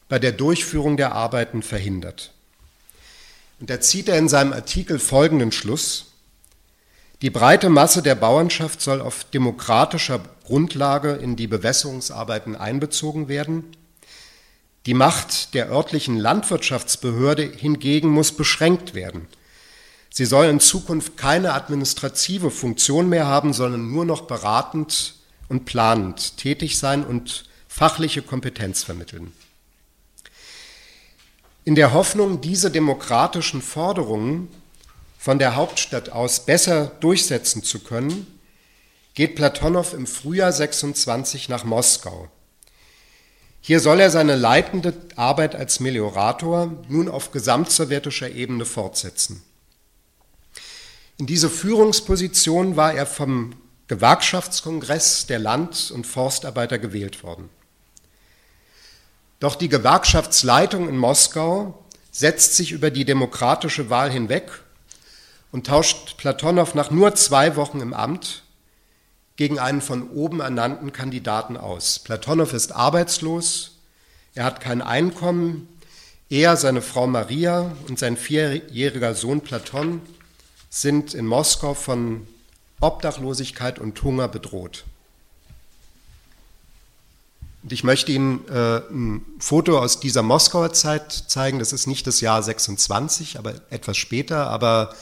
[0.09, 2.33] bei der Durchführung der Arbeiten verhindert.
[3.61, 6.08] Und da zieht er in seinem Artikel folgenden Schluss.
[7.21, 13.65] Die breite Masse der Bauernschaft soll auf demokratischer Grundlage in die Bewässerungsarbeiten einbezogen werden.
[14.85, 19.27] Die Macht der örtlichen Landwirtschaftsbehörde hingegen muss beschränkt werden–
[20.11, 25.15] Sie soll in Zukunft keine administrative Funktion mehr haben, sondern nur noch beratend
[25.47, 29.31] und planend tätig sein und fachliche Kompetenz vermitteln.
[31.63, 34.47] In der Hoffnung, diese demokratischen Forderungen
[35.19, 38.25] von der Hauptstadt aus besser durchsetzen zu können,
[39.15, 42.29] geht Platonow im Frühjahr 26 nach Moskau.
[43.59, 49.43] Hier soll er seine leitende Arbeit als Meliorator nun auf gesamtsowjetischer Ebene fortsetzen.
[51.17, 53.57] In diese Führungsposition war er vom
[53.89, 57.49] Gewerkschaftskongress der Land- und Forstarbeiter gewählt worden.
[59.41, 64.63] Doch die Gewerkschaftsleitung in Moskau setzt sich über die demokratische Wahl hinweg
[65.51, 68.43] und tauscht Platonow nach nur zwei Wochen im Amt
[69.35, 71.99] gegen einen von oben ernannten Kandidaten aus.
[71.99, 73.77] Platonow ist arbeitslos,
[74.35, 75.67] er hat kein Einkommen,
[76.29, 80.01] er, seine Frau Maria und sein vierjähriger Sohn Platon
[80.69, 82.27] sind in Moskau von
[82.79, 84.85] Obdachlosigkeit und Hunger bedroht.
[87.63, 91.59] Und ich möchte Ihnen äh, ein Foto aus dieser Moskauer Zeit zeigen.
[91.59, 94.49] Das ist nicht das Jahr 26, aber etwas später.
[94.49, 94.95] Aber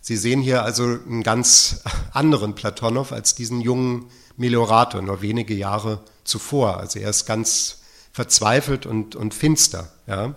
[0.00, 1.82] Sie sehen hier also einen ganz
[2.12, 6.78] anderen Platonow als diesen jungen Meliorator, nur wenige Jahre zuvor.
[6.78, 7.78] Also er ist ganz
[8.12, 9.92] verzweifelt und, und finster.
[10.06, 10.34] Ja.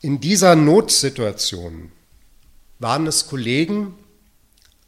[0.00, 1.90] In dieser Notsituation
[2.78, 3.94] waren es Kollegen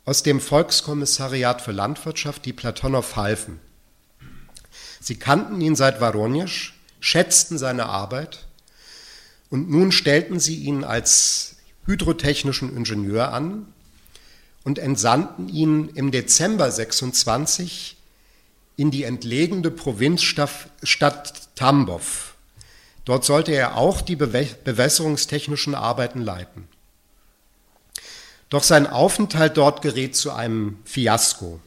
[0.04, 3.60] aus dem Volkskommissariat für Landwirtschaft, die Platonow halfen.
[5.00, 8.46] Sie kannten ihn seit Voronezh, schätzten seine Arbeit
[9.48, 11.56] und nun stellten sie ihn als
[11.90, 13.66] hydrotechnischen Ingenieur an
[14.62, 17.96] und entsandten ihn im Dezember 26
[18.76, 22.34] in die entlegene Provinzstadt Tambov
[23.04, 26.68] Dort sollte er auch die bewässerungstechnischen Arbeiten leiten.
[28.50, 31.60] Doch sein Aufenthalt dort gerät zu einem Fiasko.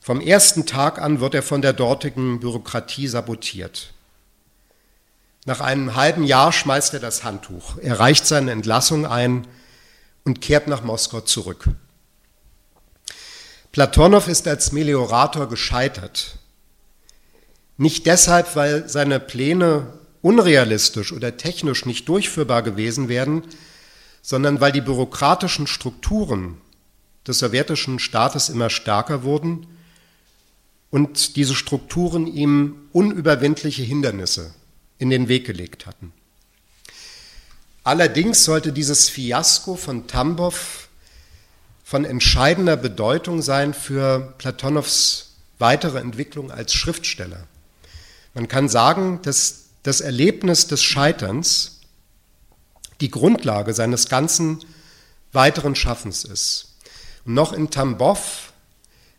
[0.00, 3.92] Vom ersten Tag an wird er von der dortigen Bürokratie sabotiert.
[5.44, 7.76] Nach einem halben Jahr schmeißt er das Handtuch.
[7.78, 9.46] Er reicht seine Entlassung ein
[10.24, 11.68] und kehrt nach Moskau zurück.
[13.72, 16.38] Platonow ist als Meliorator gescheitert.
[17.76, 23.42] Nicht deshalb, weil seine Pläne unrealistisch oder technisch nicht durchführbar gewesen wären,
[24.20, 26.58] sondern weil die bürokratischen Strukturen
[27.26, 29.66] des sowjetischen Staates immer stärker wurden
[30.90, 34.54] und diese Strukturen ihm unüberwindliche Hindernisse
[35.02, 36.12] in den Weg gelegt hatten.
[37.82, 40.88] Allerdings sollte dieses Fiasko von Tambov
[41.82, 47.48] von entscheidender Bedeutung sein für Platonows weitere Entwicklung als Schriftsteller.
[48.34, 51.80] Man kann sagen, dass das Erlebnis des Scheiterns
[53.00, 54.64] die Grundlage seines ganzen
[55.32, 56.76] weiteren Schaffens ist.
[57.24, 58.52] Und noch in Tambov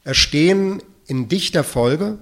[0.06, 2.20] erstehen in dichter Folge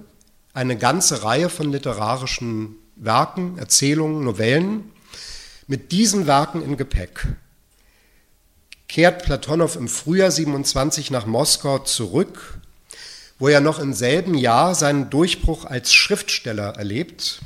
[0.52, 4.92] eine ganze Reihe von literarischen Werken, Erzählungen, Novellen.
[5.66, 7.26] Mit diesen Werken im Gepäck
[8.88, 12.60] kehrt Platonow im Frühjahr 27 nach Moskau zurück,
[13.38, 17.40] wo er noch im selben Jahr seinen Durchbruch als Schriftsteller erlebt,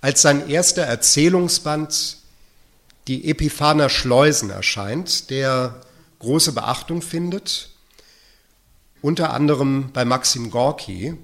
[0.00, 2.18] als sein erster Erzählungsband
[3.06, 5.80] Die Epiphaner Schleusen erscheint, der
[6.20, 7.70] große Beachtung findet
[9.04, 11.14] unter anderem bei Maxim Gorki,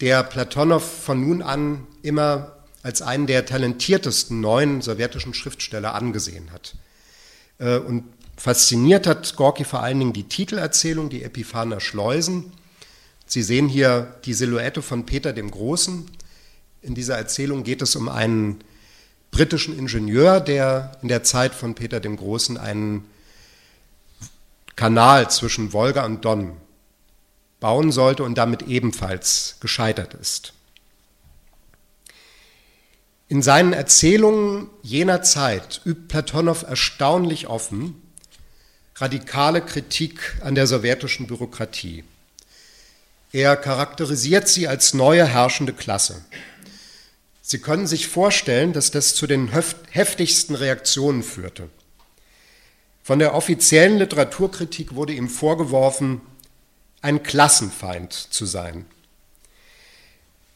[0.00, 6.74] der Platonow von nun an immer als einen der talentiertesten neuen sowjetischen Schriftsteller angesehen hat.
[7.58, 8.04] Äh, und
[8.36, 12.52] fasziniert hat Gorki vor allen Dingen die Titelerzählung, die Epiphaner Schleusen.
[13.26, 16.08] Sie sehen hier die Silhouette von Peter dem Großen.
[16.82, 18.62] In dieser Erzählung geht es um einen
[19.30, 23.04] britischen Ingenieur, der in der Zeit von Peter dem Großen einen
[24.76, 26.56] Kanal zwischen Wolga und Don
[27.60, 30.52] bauen sollte und damit ebenfalls gescheitert ist.
[33.28, 38.00] In seinen Erzählungen jener Zeit übt Platonow erstaunlich offen
[39.00, 42.04] radikale Kritik an der sowjetischen Bürokratie.
[43.32, 46.24] Er charakterisiert sie als neue herrschende Klasse.
[47.42, 49.50] Sie können sich vorstellen, dass das zu den
[49.90, 51.68] heftigsten Reaktionen führte.
[53.02, 56.20] Von der offiziellen Literaturkritik wurde ihm vorgeworfen,
[57.00, 58.86] ein Klassenfeind zu sein.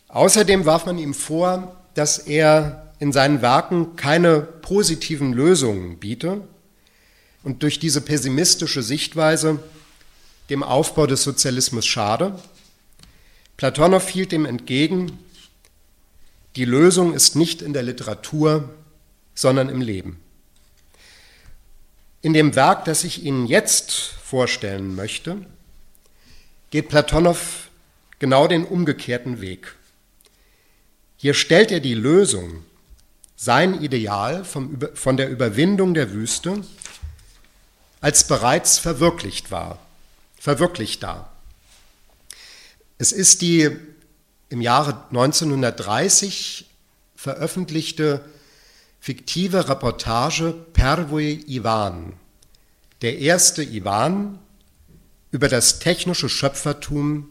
[0.08, 6.42] Außerdem warf man ihm vor, dass er in seinen Werken keine positiven Lösungen biete
[7.42, 9.62] und durch diese pessimistische Sichtweise
[10.50, 12.38] dem Aufbau des Sozialismus schade.
[13.56, 15.18] Platonow hielt dem entgegen,
[16.56, 18.68] die Lösung ist nicht in der Literatur,
[19.34, 20.20] sondern im Leben.
[22.20, 25.46] In dem Werk, das ich Ihnen jetzt vorstellen möchte,
[26.72, 27.68] geht Platonow
[28.18, 29.76] genau den umgekehrten Weg.
[31.18, 32.64] Hier stellt er die Lösung,
[33.36, 36.64] sein Ideal vom, von der Überwindung der Wüste,
[38.00, 39.78] als bereits verwirklicht war,
[40.40, 41.30] verwirklicht dar.
[42.96, 43.68] Es ist die
[44.48, 46.70] im Jahre 1930
[47.14, 48.24] veröffentlichte
[48.98, 52.14] fiktive Reportage Pervoi Ivan,
[53.02, 54.38] der erste Ivan
[55.32, 57.28] über das technische Schöpfertum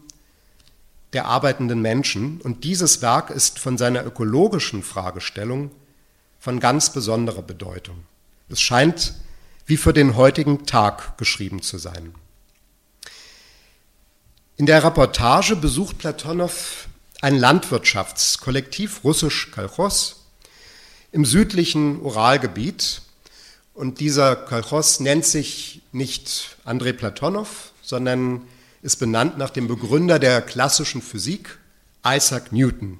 [1.14, 2.40] der arbeitenden Menschen.
[2.42, 5.70] Und dieses Werk ist von seiner ökologischen Fragestellung
[6.38, 8.04] von ganz besonderer Bedeutung.
[8.48, 9.14] Es scheint
[9.64, 12.14] wie für den heutigen Tag geschrieben zu sein.
[14.56, 16.88] In der Reportage besucht Platonow
[17.20, 20.24] ein Landwirtschaftskollektiv, russisch Kolchos,
[21.12, 23.02] im südlichen Uralgebiet.
[23.74, 28.40] Und dieser Kolchos nennt sich nicht Andrei Platonow, sondern
[28.80, 31.58] ist benannt nach dem Begründer der klassischen Physik,
[32.02, 32.98] Isaac Newton.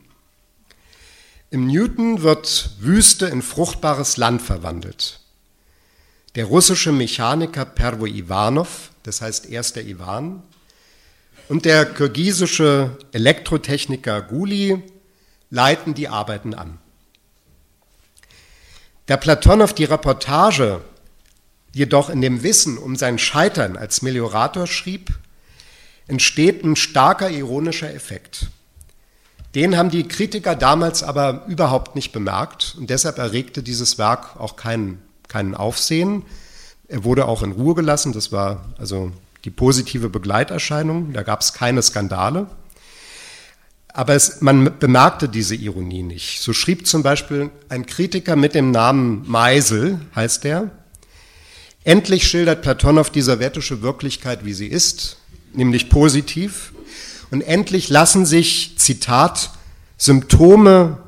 [1.49, 5.20] Im Newton wird Wüste in fruchtbares Land verwandelt.
[6.34, 10.43] Der russische Mechaniker Pervo Ivanov, das heißt erster Ivan,
[11.49, 14.82] und der kirgisische Elektrotechniker Guli
[15.49, 16.78] leiten die Arbeiten an.
[19.07, 20.82] Da Platonow die Reportage
[21.72, 25.10] jedoch in dem Wissen um sein Scheitern als Meliorator schrieb,
[26.06, 28.48] entsteht ein starker ironischer Effekt.
[29.54, 34.56] Den haben die Kritiker damals aber überhaupt nicht bemerkt und deshalb erregte dieses Werk auch
[34.56, 36.22] keinen, keinen Aufsehen.
[36.88, 39.12] Er wurde auch in Ruhe gelassen, das war also
[39.44, 42.46] die positive Begleiterscheinung, da gab es keine Skandale.
[43.94, 46.40] Aber es, man bemerkte diese Ironie nicht.
[46.40, 50.70] So schrieb zum Beispiel ein Kritiker mit dem Namen Meisel, heißt er,
[51.85, 55.18] endlich schildert Platonow die sowjetische Wirklichkeit, wie sie ist,
[55.53, 56.72] nämlich positiv.
[57.30, 59.51] Und endlich lassen sich, Zitat,
[59.97, 60.99] Symptome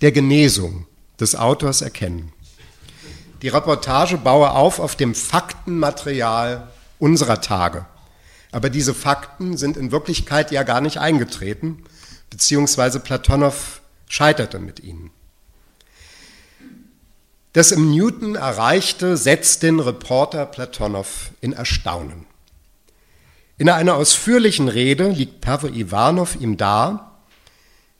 [0.00, 0.86] der Genesung
[1.20, 2.32] des Autors erkennen.
[3.42, 6.68] Die Reportage baue auf auf dem Faktenmaterial
[6.98, 7.84] unserer Tage.
[8.52, 11.82] Aber diese Fakten sind in Wirklichkeit ja gar nicht eingetreten,
[12.30, 15.10] beziehungsweise Platonow scheiterte mit ihnen.
[17.54, 22.26] Das im Newton erreichte setzt den Reporter Platonow in Erstaunen.
[23.58, 27.20] In einer ausführlichen Rede liegt Pavel Ivanov ihm dar,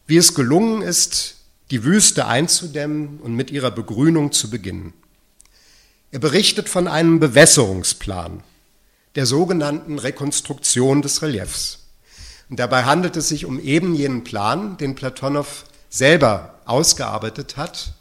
[0.09, 1.37] wie es gelungen ist,
[1.71, 4.93] die Wüste einzudämmen und mit ihrer Begrünung zu beginnen.
[6.11, 8.43] Er berichtet von einem Bewässerungsplan,
[9.15, 11.79] der sogenannten Rekonstruktion des Reliefs.
[12.51, 17.95] Und dabei handelt es sich um eben jenen Plan, den Platonow selber ausgearbeitet hat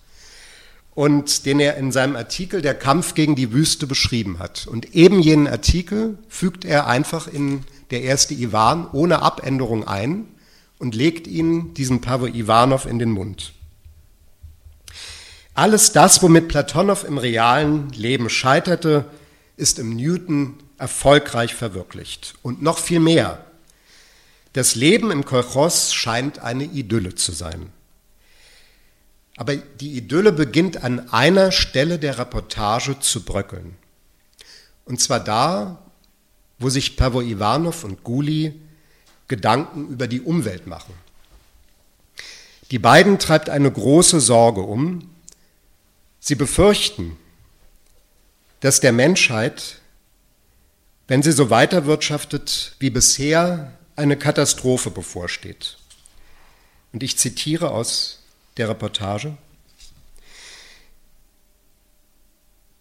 [0.96, 4.68] und den er in seinem Artikel Der Kampf gegen die Wüste beschrieben hat.
[4.68, 10.26] Und eben jenen Artikel fügt er einfach in der erste Ivan ohne Abänderung ein
[10.80, 13.54] und legt ihn, diesen Pavel Ivanov, in den Mund.
[15.56, 19.06] Alles das, womit Platonow im realen Leben scheiterte,
[19.56, 22.34] ist im Newton erfolgreich verwirklicht.
[22.42, 23.46] Und noch viel mehr.
[24.54, 27.70] Das Leben im Kolchos scheint eine Idylle zu sein.
[29.38, 33.76] Aber die Idylle beginnt an einer Stelle der Reportage zu bröckeln.
[34.86, 35.80] Und zwar da,
[36.60, 38.60] wo sich Pavo Ivanov und Guli
[39.28, 40.94] Gedanken über die Umwelt machen.
[42.72, 45.10] Die beiden treibt eine große Sorge um.
[46.20, 47.18] Sie befürchten,
[48.60, 49.80] dass der Menschheit,
[51.08, 55.78] wenn sie so weiterwirtschaftet wie bisher, eine Katastrophe bevorsteht.
[56.92, 58.23] Und ich zitiere aus
[58.58, 59.38] der Reportage.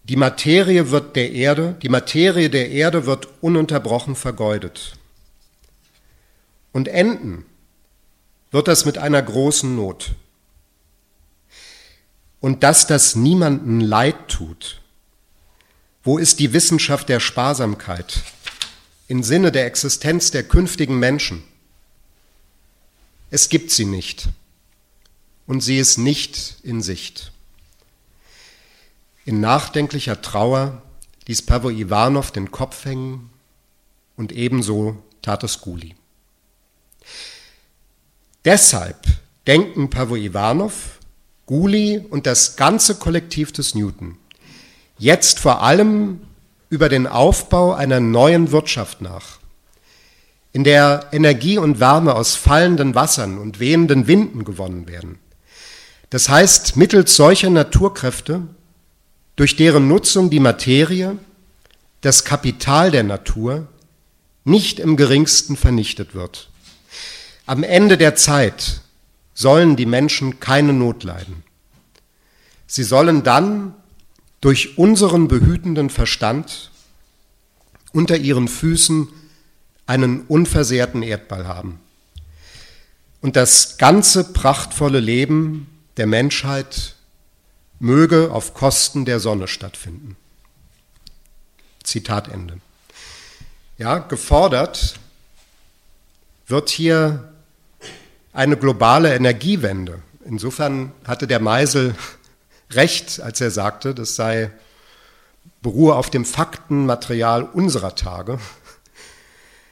[0.03, 4.93] Die Materie wird der Erde, die Materie der Erde wird ununterbrochen vergeudet.
[6.73, 7.45] Und enden
[8.51, 10.13] wird das mit einer großen Not.
[12.41, 14.81] Und dass das niemanden Leid tut.
[16.03, 18.23] Wo ist die Wissenschaft der Sparsamkeit
[19.07, 21.43] im Sinne der Existenz der künftigen Menschen?
[23.31, 24.27] Es gibt sie nicht
[25.47, 27.31] und sie ist nicht in Sicht.
[29.25, 30.81] In nachdenklicher Trauer
[31.27, 33.29] ließ Pavo Ivanov den Kopf hängen
[34.17, 35.95] und ebenso tat es Guli.
[38.45, 39.05] Deshalb
[39.47, 40.99] denken Pavo Ivanov,
[41.45, 44.17] Guli und das ganze Kollektiv des Newton
[44.97, 46.21] jetzt vor allem
[46.69, 49.39] über den Aufbau einer neuen Wirtschaft nach,
[50.53, 55.19] in der Energie und Wärme aus fallenden Wassern und wehenden Winden gewonnen werden,
[56.13, 58.43] das heißt, mittels solcher Naturkräfte,
[59.35, 61.17] durch deren Nutzung die Materie,
[62.01, 63.67] das Kapital der Natur,
[64.43, 66.51] nicht im geringsten vernichtet wird.
[67.47, 68.81] Am Ende der Zeit
[69.33, 71.41] sollen die Menschen keine Not leiden.
[72.67, 73.73] Sie sollen dann
[74.39, 76.69] durch unseren behütenden Verstand
[77.91, 79.07] unter ihren Füßen
[79.87, 81.79] einen unversehrten Erdball haben.
[83.19, 86.95] Und das ganze prachtvolle Leben der Menschheit
[87.79, 90.15] möge auf Kosten der Sonne stattfinden.
[91.83, 92.59] Zitat Ende.
[93.77, 94.99] Ja, gefordert
[96.47, 97.33] wird hier
[98.31, 100.01] eine globale Energiewende.
[100.25, 101.95] Insofern hatte der Meisel
[102.71, 104.51] recht, als er sagte, das sei
[105.61, 108.39] beruhe auf dem Faktenmaterial unserer Tage.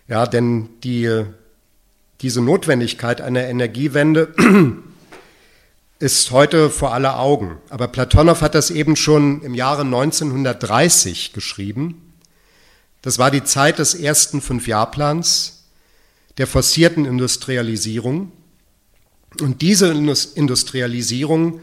[0.07, 1.23] Ja, denn die,
[2.22, 4.34] diese Notwendigkeit einer Energiewende
[6.02, 7.60] ist heute vor aller Augen.
[7.69, 12.14] Aber Platonow hat das eben schon im Jahre 1930 geschrieben.
[13.03, 15.64] Das war die Zeit des ersten Fünfjahrplans,
[16.38, 18.32] der forcierten Industrialisierung.
[19.40, 21.61] Und diese Industrialisierung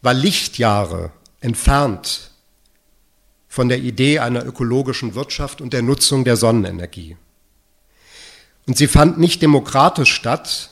[0.00, 2.30] war Lichtjahre entfernt
[3.48, 7.16] von der Idee einer ökologischen Wirtschaft und der Nutzung der Sonnenenergie.
[8.66, 10.70] Und sie fand nicht demokratisch statt,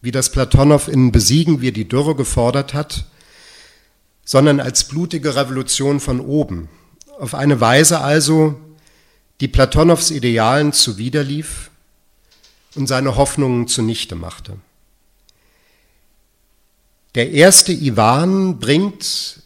[0.00, 3.04] wie das Platonow in Besiegen wir die Dürre gefordert hat,
[4.24, 6.68] sondern als blutige Revolution von oben,
[7.18, 8.60] auf eine Weise also,
[9.40, 11.70] die Platonows Idealen zuwiderlief
[12.74, 14.56] und seine Hoffnungen zunichte machte.
[17.14, 19.42] Der erste Ivan bringt,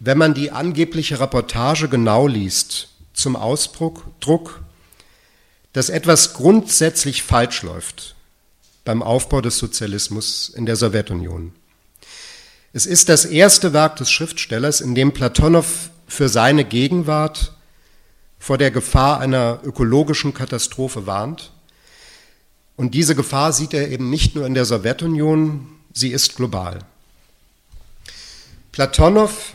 [0.00, 4.62] wenn man die angebliche Reportage genau liest, zum Ausdruck,
[5.72, 8.16] dass etwas grundsätzlich falsch läuft
[8.88, 11.52] beim Aufbau des Sozialismus in der Sowjetunion.
[12.72, 17.52] Es ist das erste Werk des Schriftstellers, in dem Platonow für seine Gegenwart
[18.38, 21.52] vor der Gefahr einer ökologischen Katastrophe warnt.
[22.76, 26.78] Und diese Gefahr sieht er eben nicht nur in der Sowjetunion, sie ist global.
[28.72, 29.52] Platonow,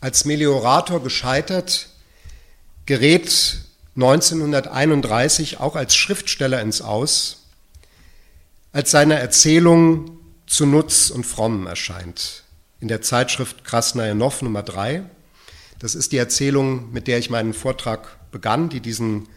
[0.00, 1.90] als Meliorator gescheitert,
[2.86, 3.58] gerät
[3.96, 7.43] 1931 auch als Schriftsteller ins Aus,
[8.74, 10.18] als seine Erzählung
[10.48, 12.42] zu Nutz und Fromm erscheint.
[12.80, 15.04] In der Zeitschrift Krasnaja Nov Nummer 3.
[15.78, 19.28] Das ist die Erzählung, mit der ich meinen Vortrag begann, die diesen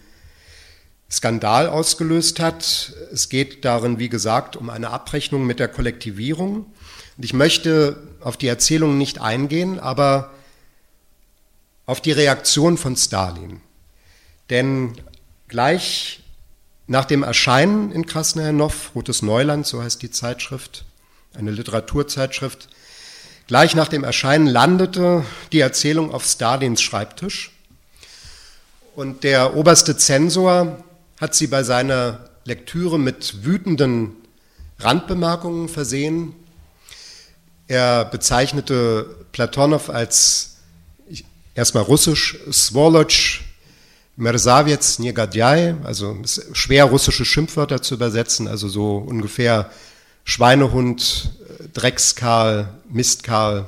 [1.10, 2.94] Skandal ausgelöst hat.
[3.14, 6.66] Es geht darin, wie gesagt, um eine Abrechnung mit der Kollektivierung.
[7.18, 10.32] Und ich möchte auf die Erzählung nicht eingehen, aber
[11.86, 13.62] auf die Reaktion von Stalin.
[14.50, 14.94] Denn
[15.48, 16.24] gleich
[16.88, 20.86] nach dem Erscheinen in Krasnajanov, Rotes Neuland, so heißt die Zeitschrift,
[21.34, 22.70] eine Literaturzeitschrift,
[23.46, 27.52] gleich nach dem Erscheinen landete die Erzählung auf Stalins Schreibtisch.
[28.96, 30.84] Und der oberste Zensor
[31.20, 34.16] hat sie bei seiner Lektüre mit wütenden
[34.80, 36.34] Randbemerkungen versehen.
[37.68, 40.56] Er bezeichnete Platonow als
[41.54, 43.44] erstmal russisch Swolotsch,
[44.18, 46.18] Mersavets, Negadyai, also
[46.52, 49.69] schwer russische Schimpfwörter zu übersetzen, also so ungefähr
[50.23, 51.31] Schweinehund,
[51.73, 53.65] Dreckskarl, Mistkarl,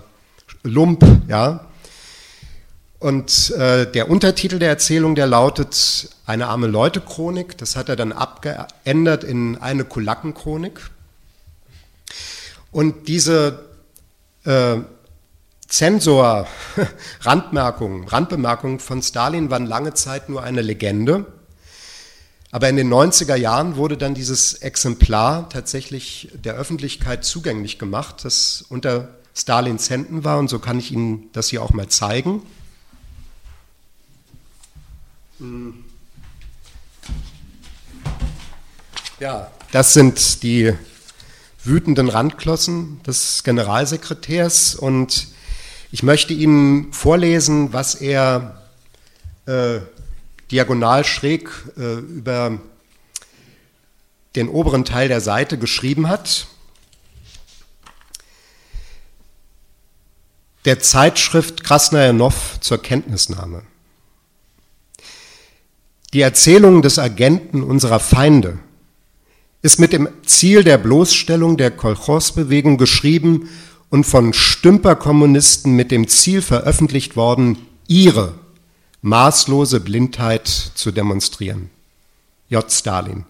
[0.64, 1.66] Lump, ja.
[2.98, 7.58] Und äh, der Untertitel der Erzählung, der lautet Eine arme Leute-Chronik.
[7.58, 10.82] Das hat er dann abgeändert in eine Kulaken-Chronik.
[12.72, 13.64] Und diese
[14.44, 14.78] äh,
[15.70, 16.48] Zensor,
[17.22, 21.32] Randmerkungen, Randbemerkungen von Stalin waren lange Zeit nur eine Legende.
[22.52, 28.66] Aber in den 90er Jahren wurde dann dieses Exemplar tatsächlich der Öffentlichkeit zugänglich gemacht, das
[28.70, 30.40] unter Stalins Händen war.
[30.40, 32.42] Und so kann ich Ihnen das hier auch mal zeigen.
[39.20, 40.74] Ja, das sind die
[41.64, 45.28] wütenden Randklossen des Generalsekretärs und
[45.92, 48.62] ich möchte Ihnen vorlesen, was er
[49.46, 49.80] äh,
[50.52, 52.60] diagonal schräg äh, über
[54.36, 56.48] den oberen Teil der Seite geschrieben hat.
[60.66, 63.64] Der Zeitschrift Krasnajanov zur Kenntnisnahme.
[66.14, 68.60] Die Erzählung des Agenten unserer Feinde
[69.62, 73.50] ist mit dem Ziel der Bloßstellung der Kolchosbewegung geschrieben
[73.90, 78.34] und von Stümperkommunisten mit dem Ziel veröffentlicht worden, ihre
[79.02, 81.70] maßlose Blindheit zu demonstrieren.
[82.50, 82.70] J.
[82.70, 83.24] Stalin.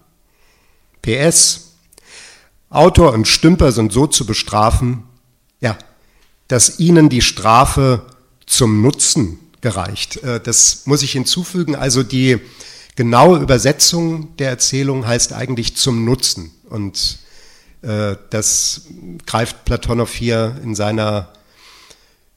[1.02, 1.76] PS.
[2.68, 5.04] Autor und Stümper sind so zu bestrafen,
[5.60, 5.78] ja,
[6.48, 8.04] dass ihnen die Strafe
[8.44, 10.16] zum Nutzen gereicht.
[10.24, 11.76] Äh, das muss ich hinzufügen.
[11.76, 12.40] Also die
[12.96, 16.50] genaue Übersetzung der Erzählung heißt eigentlich zum Nutzen.
[16.68, 17.20] Und
[17.82, 18.82] das
[19.24, 21.32] greift Platonow hier in, seiner,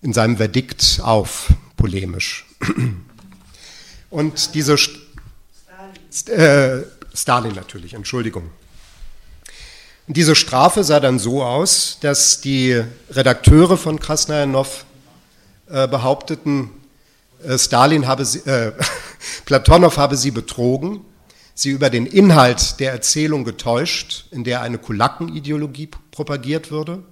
[0.02, 2.46] in seinem Verdikt auf, polemisch.
[4.10, 4.92] Und diese St
[6.14, 6.40] Stalin.
[6.40, 6.84] Äh,
[7.14, 8.50] Stalin natürlich, Entschuldigung.
[10.08, 14.86] Und diese Strafe sah dann so aus, dass die Redakteure von Krasnajanov
[15.70, 16.70] äh, behaupteten,
[17.44, 18.74] äh, Stalin habe sie, äh,
[19.46, 21.02] Platonow habe sie betrogen,
[21.54, 27.04] sie über den Inhalt der Erzählung getäuscht, in der eine Kulakenideologie propagiert würde.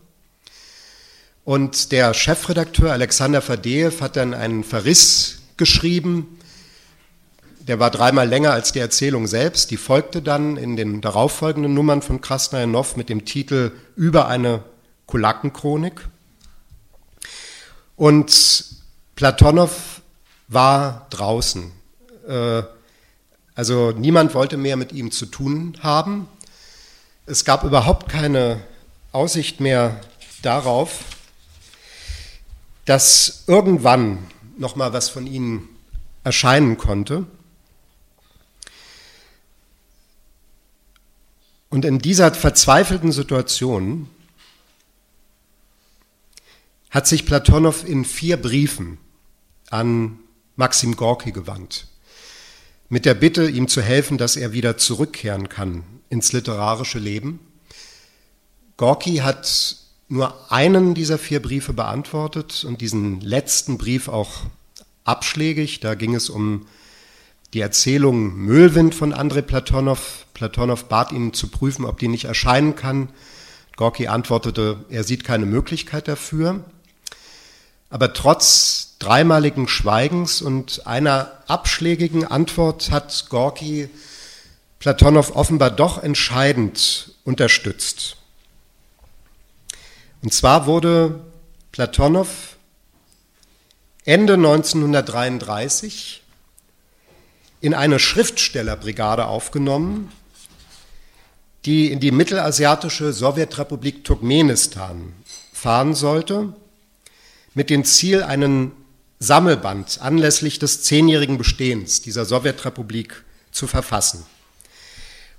[1.43, 6.37] Und der Chefredakteur Alexander Fadeev hat dann einen Verriss geschrieben,
[7.67, 9.69] der war dreimal länger als die Erzählung selbst.
[9.69, 14.63] Die folgte dann in den darauffolgenden Nummern von Krasnajanov mit dem Titel Über eine
[15.05, 16.07] Kulakenchronik.
[17.95, 18.65] Und
[19.15, 20.01] Platonow
[20.47, 21.71] war draußen.
[22.27, 22.63] Äh,
[23.55, 26.27] also niemand wollte mehr mit ihm zu tun haben.
[27.25, 28.61] Es gab überhaupt keine
[29.11, 30.01] Aussicht mehr
[30.41, 31.03] darauf,
[32.85, 34.19] dass irgendwann
[34.57, 35.69] noch mal was von ihnen
[36.23, 37.25] erscheinen konnte.
[41.69, 44.09] Und in dieser verzweifelten Situation
[46.89, 48.97] hat sich Platonow in vier Briefen
[49.69, 50.19] an
[50.57, 51.87] Maxim Gorki gewandt,
[52.91, 57.39] mit der Bitte, ihm zu helfen, dass er wieder zurückkehren kann ins literarische Leben.
[58.75, 59.77] Gorki hat
[60.09, 64.41] nur einen dieser vier Briefe beantwortet und diesen letzten Brief auch
[65.05, 65.79] abschlägig.
[65.79, 66.67] Da ging es um
[67.53, 70.25] die Erzählung Müllwind von Andrei Platonow.
[70.33, 73.07] Platonow bat ihn zu prüfen, ob die nicht erscheinen kann.
[73.77, 76.65] Gorki antwortete, er sieht keine Möglichkeit dafür.
[77.89, 83.89] Aber trotz dreimaligen Schweigens und einer abschlägigen Antwort hat Gorki
[84.77, 88.17] Platonow offenbar doch entscheidend unterstützt.
[90.21, 91.19] Und zwar wurde
[91.71, 92.27] Platonow
[94.05, 96.21] Ende 1933
[97.59, 100.11] in eine Schriftstellerbrigade aufgenommen,
[101.65, 105.13] die in die mittelasiatische Sowjetrepublik Turkmenistan
[105.53, 106.53] fahren sollte,
[107.53, 108.71] mit dem Ziel, einen
[109.23, 114.25] Sammelband anlässlich des zehnjährigen Bestehens dieser Sowjetrepublik zu verfassen.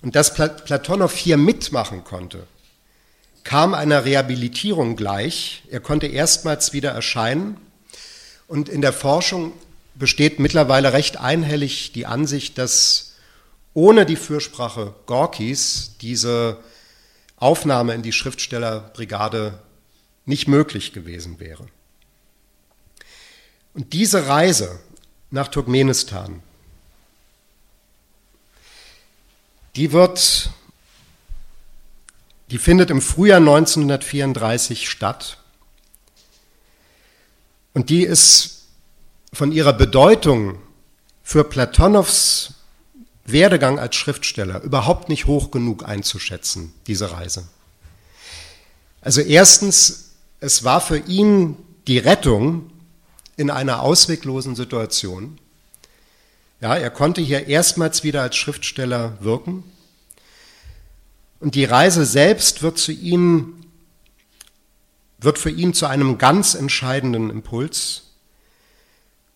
[0.02, 2.46] Und dass Platonow hier mitmachen konnte,
[3.42, 5.64] kam einer Rehabilitierung gleich.
[5.68, 7.56] Er konnte erstmals wieder erscheinen.
[8.46, 9.52] Und in der Forschung
[9.96, 13.14] besteht mittlerweile recht einhellig die Ansicht, dass
[13.74, 16.58] ohne die Fürsprache Gorkis diese
[17.36, 19.58] Aufnahme in die Schriftstellerbrigade
[20.24, 21.66] nicht möglich gewesen wäre.
[23.74, 24.78] Und diese Reise
[25.30, 26.42] nach Turkmenistan,
[29.76, 30.50] die wird,
[32.50, 35.38] die findet im Frühjahr 1934 statt.
[37.72, 38.66] Und die ist
[39.32, 40.58] von ihrer Bedeutung
[41.22, 42.54] für Platonows
[43.24, 47.48] Werdegang als Schriftsteller überhaupt nicht hoch genug einzuschätzen, diese Reise.
[49.00, 52.71] Also erstens, es war für ihn die Rettung
[53.36, 55.38] in einer ausweglosen Situation.
[56.60, 59.64] Ja, er konnte hier erstmals wieder als Schriftsteller wirken.
[61.40, 63.64] Und die Reise selbst wird, zu ihm,
[65.18, 68.04] wird für ihn zu einem ganz entscheidenden Impuls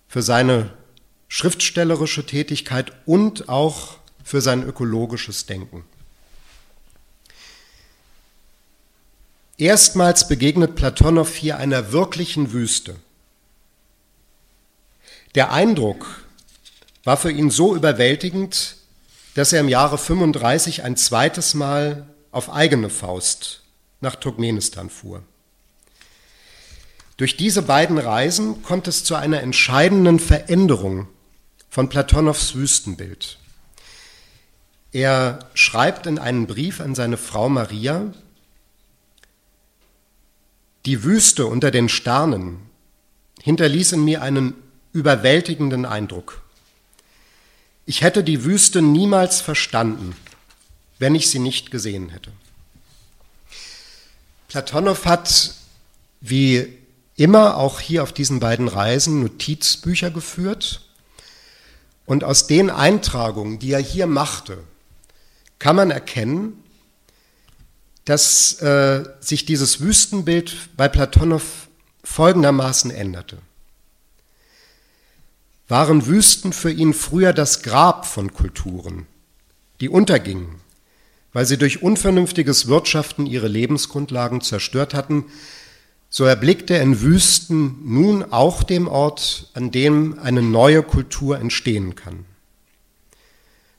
[0.08, 0.70] für seine
[1.28, 5.84] schriftstellerische Tätigkeit und auch für sein ökologisches Denken.
[9.58, 12.96] Erstmals begegnet Platonow hier einer wirklichen Wüste.
[15.36, 16.24] Der Eindruck
[17.04, 18.76] war für ihn so überwältigend,
[19.34, 23.62] dass er im Jahre 35 ein zweites Mal auf eigene Faust
[24.00, 25.22] nach Turkmenistan fuhr.
[27.18, 31.06] Durch diese beiden Reisen kommt es zu einer entscheidenden Veränderung
[31.68, 33.38] von Platonows Wüstenbild.
[34.90, 38.14] Er schreibt in einem Brief an seine Frau Maria,
[40.86, 42.70] die Wüste unter den Sternen
[43.42, 44.54] hinterließ in mir einen
[44.96, 46.40] überwältigenden Eindruck.
[47.84, 50.16] Ich hätte die Wüste niemals verstanden,
[50.98, 52.32] wenn ich sie nicht gesehen hätte.
[54.48, 55.52] Platonow hat,
[56.22, 56.78] wie
[57.14, 60.80] immer auch hier auf diesen beiden Reisen, Notizbücher geführt.
[62.06, 64.64] Und aus den Eintragungen, die er hier machte,
[65.58, 66.64] kann man erkennen,
[68.06, 71.42] dass äh, sich dieses Wüstenbild bei Platonow
[72.02, 73.36] folgendermaßen änderte
[75.68, 79.06] waren Wüsten für ihn früher das Grab von Kulturen,
[79.80, 80.60] die untergingen,
[81.32, 85.24] weil sie durch unvernünftiges Wirtschaften ihre Lebensgrundlagen zerstört hatten,
[86.08, 91.96] so erblickte er in Wüsten nun auch dem Ort, an dem eine neue Kultur entstehen
[91.96, 92.24] kann.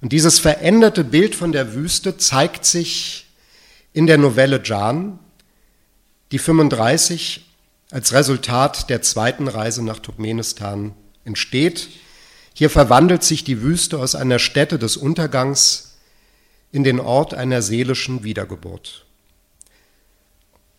[0.02, 3.28] Und dieses veränderte Bild von der Wüste zeigt sich
[3.94, 5.18] in der Novelle Jan,
[6.32, 7.46] die 35
[7.90, 10.94] als Resultat der zweiten Reise nach Turkmenistan
[11.28, 11.90] entsteht.
[12.54, 15.98] Hier verwandelt sich die Wüste aus einer Stätte des Untergangs
[16.72, 19.06] in den Ort einer seelischen Wiedergeburt.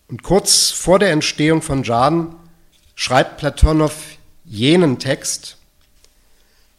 [0.09, 2.35] Und kurz vor der Entstehung von Jan
[2.97, 3.95] schreibt Platonow
[4.45, 5.57] jenen Text,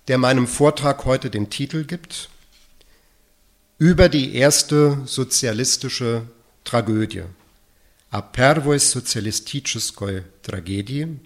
[0.07, 2.29] der meinem Vortrag heute den Titel gibt,
[3.77, 6.23] über die erste sozialistische
[6.65, 7.23] Tragödie.
[8.11, 11.19] A pervois socialisticheskoi tragedii,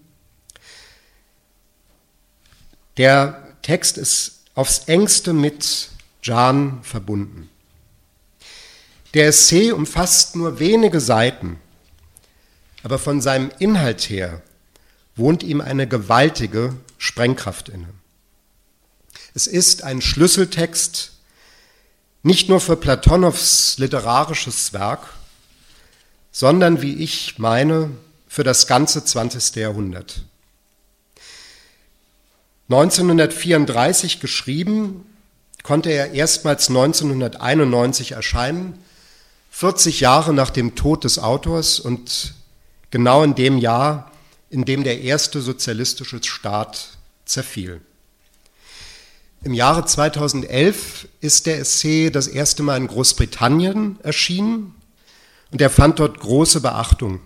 [2.98, 5.90] der Text ist aufs engste mit
[6.22, 7.50] Jan verbunden.
[9.14, 11.60] Der Essay umfasst nur wenige Seiten,
[12.84, 14.42] aber von seinem Inhalt her
[15.16, 17.90] wohnt ihm eine gewaltige Sprengkraft inne.
[19.36, 21.14] Es ist ein Schlüsseltext
[22.24, 25.02] nicht nur für Platonows literarisches Werk,
[26.32, 27.92] sondern, wie ich meine,
[28.28, 29.56] für das ganze 20.
[29.58, 30.24] Jahrhundert.
[32.70, 35.06] 1934 geschrieben,
[35.64, 38.78] konnte er erstmals 1991 erscheinen,
[39.52, 42.34] 40 Jahre nach dem Tod des Autors und
[42.92, 44.12] genau in dem Jahr,
[44.50, 47.82] in dem der erste sozialistische Staat zerfiel.
[49.44, 54.74] Im Jahre 2011 ist der Essay das erste Mal in Großbritannien erschienen
[55.52, 57.20] und er fand dort große Beachtung.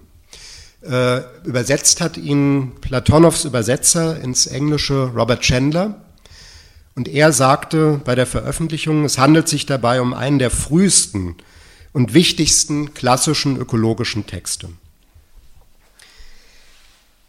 [0.87, 6.01] Äh, übersetzt hat ihn Platonows Übersetzer ins Englische Robert Chandler.
[6.95, 11.35] Und er sagte bei der Veröffentlichung, es handelt sich dabei um einen der frühesten
[11.91, 14.69] und wichtigsten klassischen ökologischen Texte.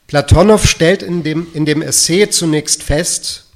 [0.06, 3.46] Platonow stellt in dem, in dem Essay zunächst fest,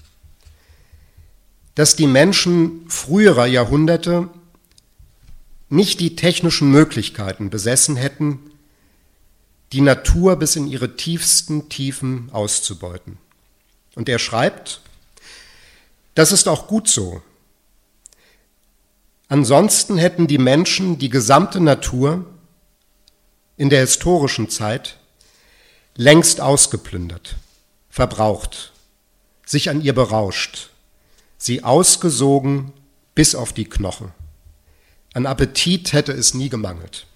[1.77, 4.29] dass die Menschen früherer Jahrhunderte
[5.71, 8.41] nicht die technischen Möglichkeiten besessen hätten,
[9.73, 13.19] die Natur bis in ihre tiefsten Tiefen auszubeuten.
[13.95, 14.81] Und er schreibt,
[16.15, 17.23] das ist auch gut so.
[19.29, 22.27] Ansonsten hätten die Menschen die gesamte Natur
[23.57, 24.99] in der historischen Zeit
[25.95, 27.37] längst ausgeplündert,
[27.89, 28.73] verbraucht,
[29.47, 30.71] sich an ihr berauscht,
[31.39, 32.73] sie ausgesogen
[33.15, 34.13] bis auf die Knochen.
[35.15, 37.07] An Appetit hätte es nie gemangelt.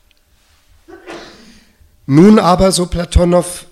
[2.06, 3.66] Nun aber, so Platonow,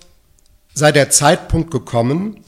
[0.73, 2.43] sei der Zeitpunkt gekommen,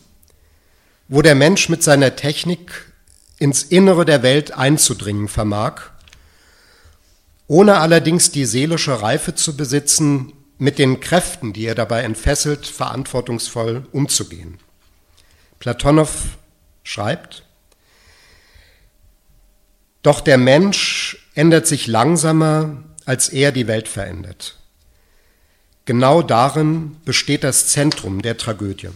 [1.07, 2.91] wo der Mensch mit seiner Technik
[3.39, 5.83] ins Innere der Welt einzudringen vermag,
[7.47, 13.85] ohne allerdings die seelische Reife zu besitzen, mit den Kräften, die er dabei entfesselt, verantwortungsvoll
[13.91, 14.57] umzugehen.
[15.59, 16.09] Platonow
[16.83, 17.43] schreibt,
[20.01, 24.56] doch der Mensch ändert sich langsamer, als er die Welt verändert.
[25.87, 28.89] Genau darin besteht das Zentrum der Tragödie.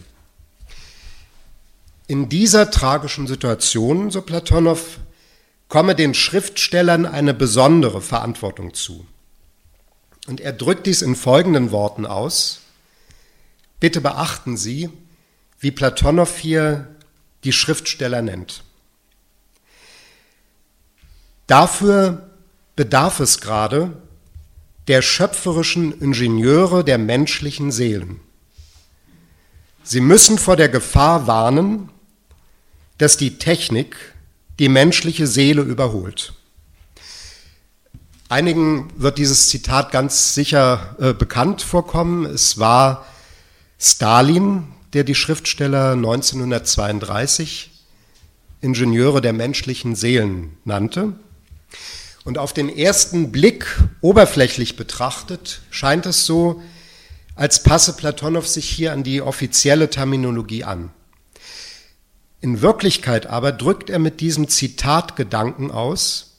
[2.06, 4.98] In dieser tragischen Situation, so Platonow,
[5.68, 9.06] komme den Schriftstellern eine besondere Verantwortung zu.
[10.26, 12.60] Und er drückt dies in folgenden Worten aus.
[13.80, 14.90] Bitte beachten Sie,
[15.60, 16.94] wie Platonow hier
[17.44, 18.64] die Schriftsteller nennt.
[21.46, 22.28] Dafür
[22.76, 23.96] bedarf es gerade
[24.88, 28.20] der schöpferischen Ingenieure der menschlichen Seelen.
[29.84, 31.88] Sie müssen vor der Gefahr warnen,
[32.98, 33.96] dass die Technik
[34.58, 36.34] die menschliche Seele überholt.
[38.28, 42.24] Einigen wird dieses Zitat ganz sicher äh, bekannt vorkommen.
[42.24, 43.04] Es war
[43.78, 47.70] Stalin, der die Schriftsteller 1932
[48.60, 51.14] Ingenieure der menschlichen Seelen nannte.
[52.24, 53.66] Und auf den ersten Blick
[54.00, 56.62] oberflächlich betrachtet scheint es so,
[57.34, 60.90] als passe Platonow sich hier an die offizielle Terminologie an.
[62.40, 66.36] In Wirklichkeit aber drückt er mit diesem Zitat Gedanken aus,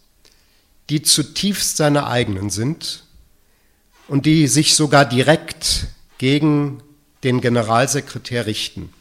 [0.89, 3.03] die zutiefst seine eigenen sind
[4.07, 5.87] und die sich sogar direkt
[6.17, 6.81] gegen
[7.23, 8.93] den Generalsekretär richten.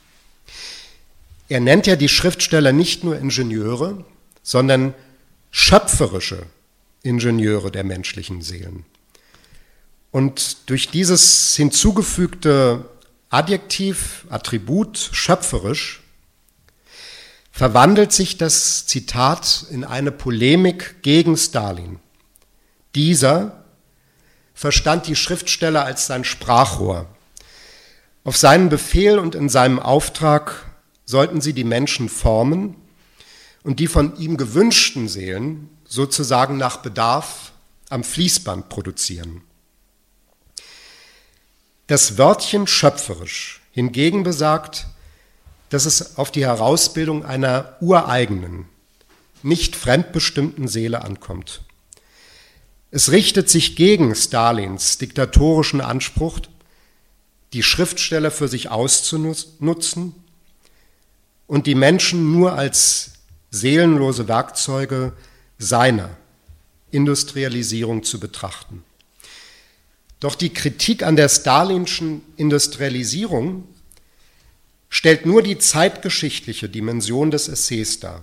[1.48, 4.04] Er nennt ja die Schriftsteller nicht nur Ingenieure,
[4.42, 4.94] sondern
[5.50, 6.46] schöpferische
[7.02, 8.84] Ingenieure der menschlichen Seelen.
[10.10, 12.84] Und durch dieses hinzugefügte
[13.30, 16.02] Adjektiv, Attribut schöpferisch
[17.50, 21.98] verwandelt sich das Zitat in eine Polemik gegen Stalin.
[22.94, 23.64] Dieser
[24.54, 27.06] verstand die Schriftsteller als sein Sprachrohr.
[28.24, 30.66] Auf seinen Befehl und in seinem Auftrag
[31.04, 32.76] sollten sie die Menschen formen
[33.62, 37.52] und die von ihm gewünschten Seelen sozusagen nach Bedarf
[37.90, 39.42] am Fließband produzieren.
[41.86, 44.86] Das Wörtchen schöpferisch hingegen besagt,
[45.68, 48.64] dass es auf die Herausbildung einer ureigenen,
[49.42, 51.60] nicht fremdbestimmten Seele ankommt.
[52.90, 56.40] Es richtet sich gegen Stalins diktatorischen Anspruch,
[57.52, 60.14] die Schriftsteller für sich auszunutzen
[61.46, 63.12] und die Menschen nur als
[63.50, 65.12] seelenlose Werkzeuge
[65.62, 66.10] seiner
[66.90, 68.84] Industrialisierung zu betrachten.
[70.20, 73.64] Doch die Kritik an der stalinschen Industrialisierung
[74.88, 78.22] stellt nur die zeitgeschichtliche Dimension des Essays dar.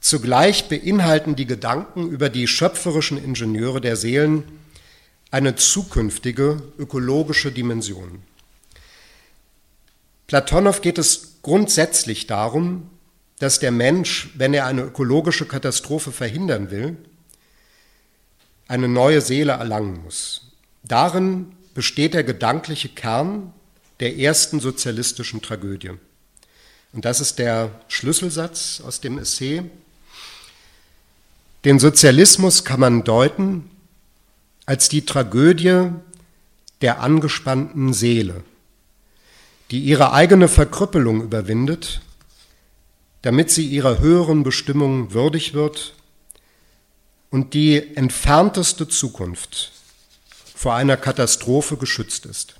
[0.00, 4.44] Zugleich beinhalten die Gedanken über die schöpferischen Ingenieure der Seelen
[5.30, 8.22] eine zukünftige ökologische Dimension.
[10.26, 12.90] Platonow geht es grundsätzlich darum,
[13.38, 16.96] dass der Mensch, wenn er eine ökologische Katastrophe verhindern will,
[18.68, 20.52] eine neue Seele erlangen muss.
[20.84, 23.52] Darin besteht der gedankliche Kern
[24.00, 25.92] der ersten sozialistischen Tragödie.
[26.92, 29.62] Und das ist der Schlüsselsatz aus dem Essay.
[31.64, 33.70] Den Sozialismus kann man deuten
[34.66, 35.90] als die Tragödie
[36.80, 38.44] der angespannten Seele,
[39.70, 42.00] die ihre eigene Verkrüppelung überwindet,
[43.24, 45.94] damit sie ihrer höheren Bestimmung würdig wird
[47.30, 49.72] und die entfernteste Zukunft
[50.54, 52.56] vor einer Katastrophe geschützt ist.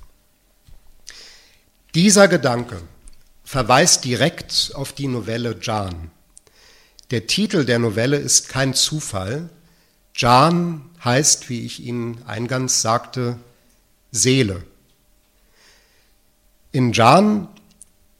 [1.95, 2.81] Dieser Gedanke
[3.45, 6.11] verweist direkt auf die Novelle Jan.
[7.11, 9.51] Der Titel der Novelle ist kein Zufall.
[10.17, 13.39] Jan heißt, wie ich Ihnen eingangs sagte,
[14.13, 14.65] Seele.
[16.73, 17.49] In Jan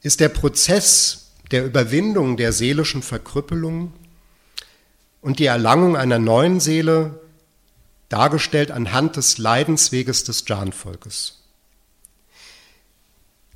[0.03, 3.93] ist der Prozess der Überwindung der seelischen Verkrüppelung
[5.21, 7.19] und die Erlangung einer neuen Seele
[8.09, 11.41] dargestellt anhand des Leidensweges des Jan-Volkes.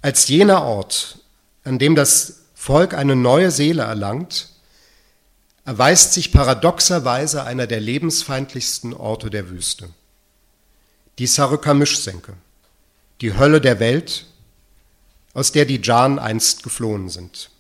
[0.02, 1.20] Als jener Ort,
[1.64, 4.50] an dem das Volk eine neue Seele erlangt,
[5.66, 9.90] erweist sich paradoxerweise einer der lebensfeindlichsten Orte der Wüste.
[11.20, 12.34] Die Sarukamisch-Senke,
[13.22, 14.26] die Hölle der Welt,
[15.34, 17.52] aus der die Jan einst geflohen sind.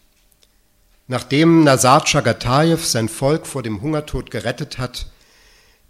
[1.09, 5.07] Nachdem Nazar Chagatayev sein Volk vor dem Hungertod gerettet hat,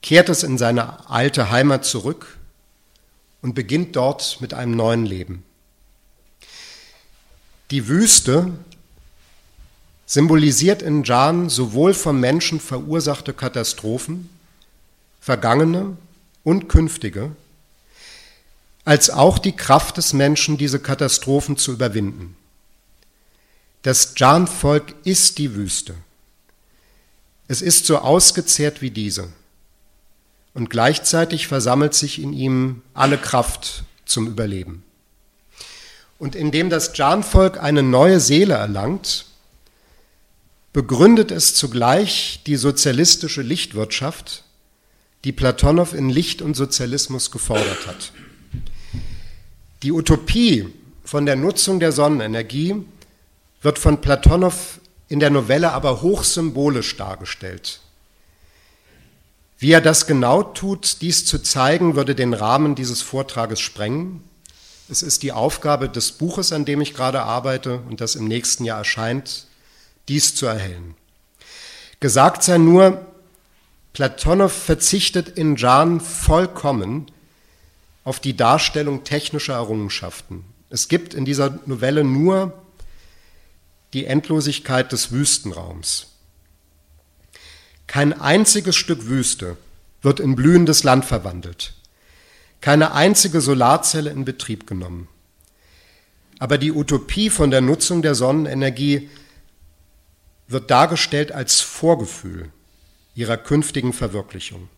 [0.02, 2.38] kehrt es in seine alte Heimat zurück
[3.42, 5.44] und beginnt dort mit einem neuen Leben.
[7.70, 8.54] Die Wüste
[10.06, 14.30] symbolisiert in Jan sowohl vom Menschen verursachte Katastrophen,
[15.20, 15.98] vergangene
[16.46, 17.36] und künftige,
[18.86, 22.38] als auch die Kraft des Menschen, diese Katastrophen zu überwinden.
[23.82, 25.96] Das Jan-Volk ist die Wüste.
[27.48, 29.30] Es ist so ausgezehrt wie diese.
[30.54, 34.84] Und gleichzeitig versammelt sich in ihm alle Kraft zum Überleben.
[36.18, 39.26] Und indem das Jan-Volk eine neue Seele erlangt,
[40.74, 44.44] begründet es zugleich die sozialistische Lichtwirtschaft,
[45.24, 48.12] die Platonow in Licht und Sozialismus gefordert hat.
[49.84, 50.68] Die Utopie
[51.04, 52.84] von der Nutzung der Sonnenenergie
[53.62, 57.82] wird von Platonow in der Novelle aber hochsymbolisch dargestellt.
[59.58, 64.24] Wie er das genau tut, dies zu zeigen, würde den Rahmen dieses Vortrages sprengen.
[64.90, 68.64] Es ist die Aufgabe des Buches, an dem ich gerade arbeite und das im nächsten
[68.64, 69.48] Jahr erscheint,
[70.08, 70.96] dies zu erhellen.
[72.00, 73.06] Gesagt sei nur,
[73.92, 77.12] Platonow verzichtet in Jan vollkommen
[78.06, 80.46] auf die Darstellung technischer Errungenschaften.
[80.70, 82.54] Es gibt in dieser Novelle nur
[83.94, 86.08] die Endlosigkeit des Wüstenraums.
[87.88, 89.58] Kein einziges Stück Wüste
[90.02, 91.74] wird in blühendes Land verwandelt,
[92.62, 95.08] keine einzige Solarzelle in Betrieb genommen.
[96.40, 99.10] Aber die Utopie von der Nutzung der Sonnenenergie
[100.48, 102.52] wird dargestellt als Vorgefühl
[103.16, 104.70] ihrer künftigen Verwirklichung.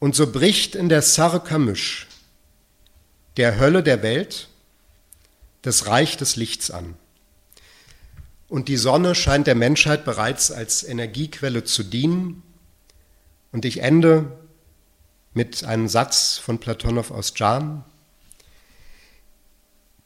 [0.00, 2.06] Und so bricht in der Sarre Camus
[3.36, 4.48] der Hölle der Welt
[5.62, 6.96] das Reich des Lichts an.
[8.48, 12.42] Und die Sonne scheint der Menschheit bereits als Energiequelle zu dienen.
[13.52, 14.30] Und ich ende
[15.32, 17.84] mit einem Satz von Platonow aus Jan.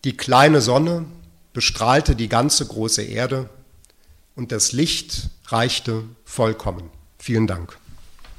[0.04, 1.04] Die kleine Sonne
[1.52, 3.50] bestrahlte die ganze große Erde
[4.36, 6.90] und das Licht reichte vollkommen.
[7.18, 7.76] Vielen Dank.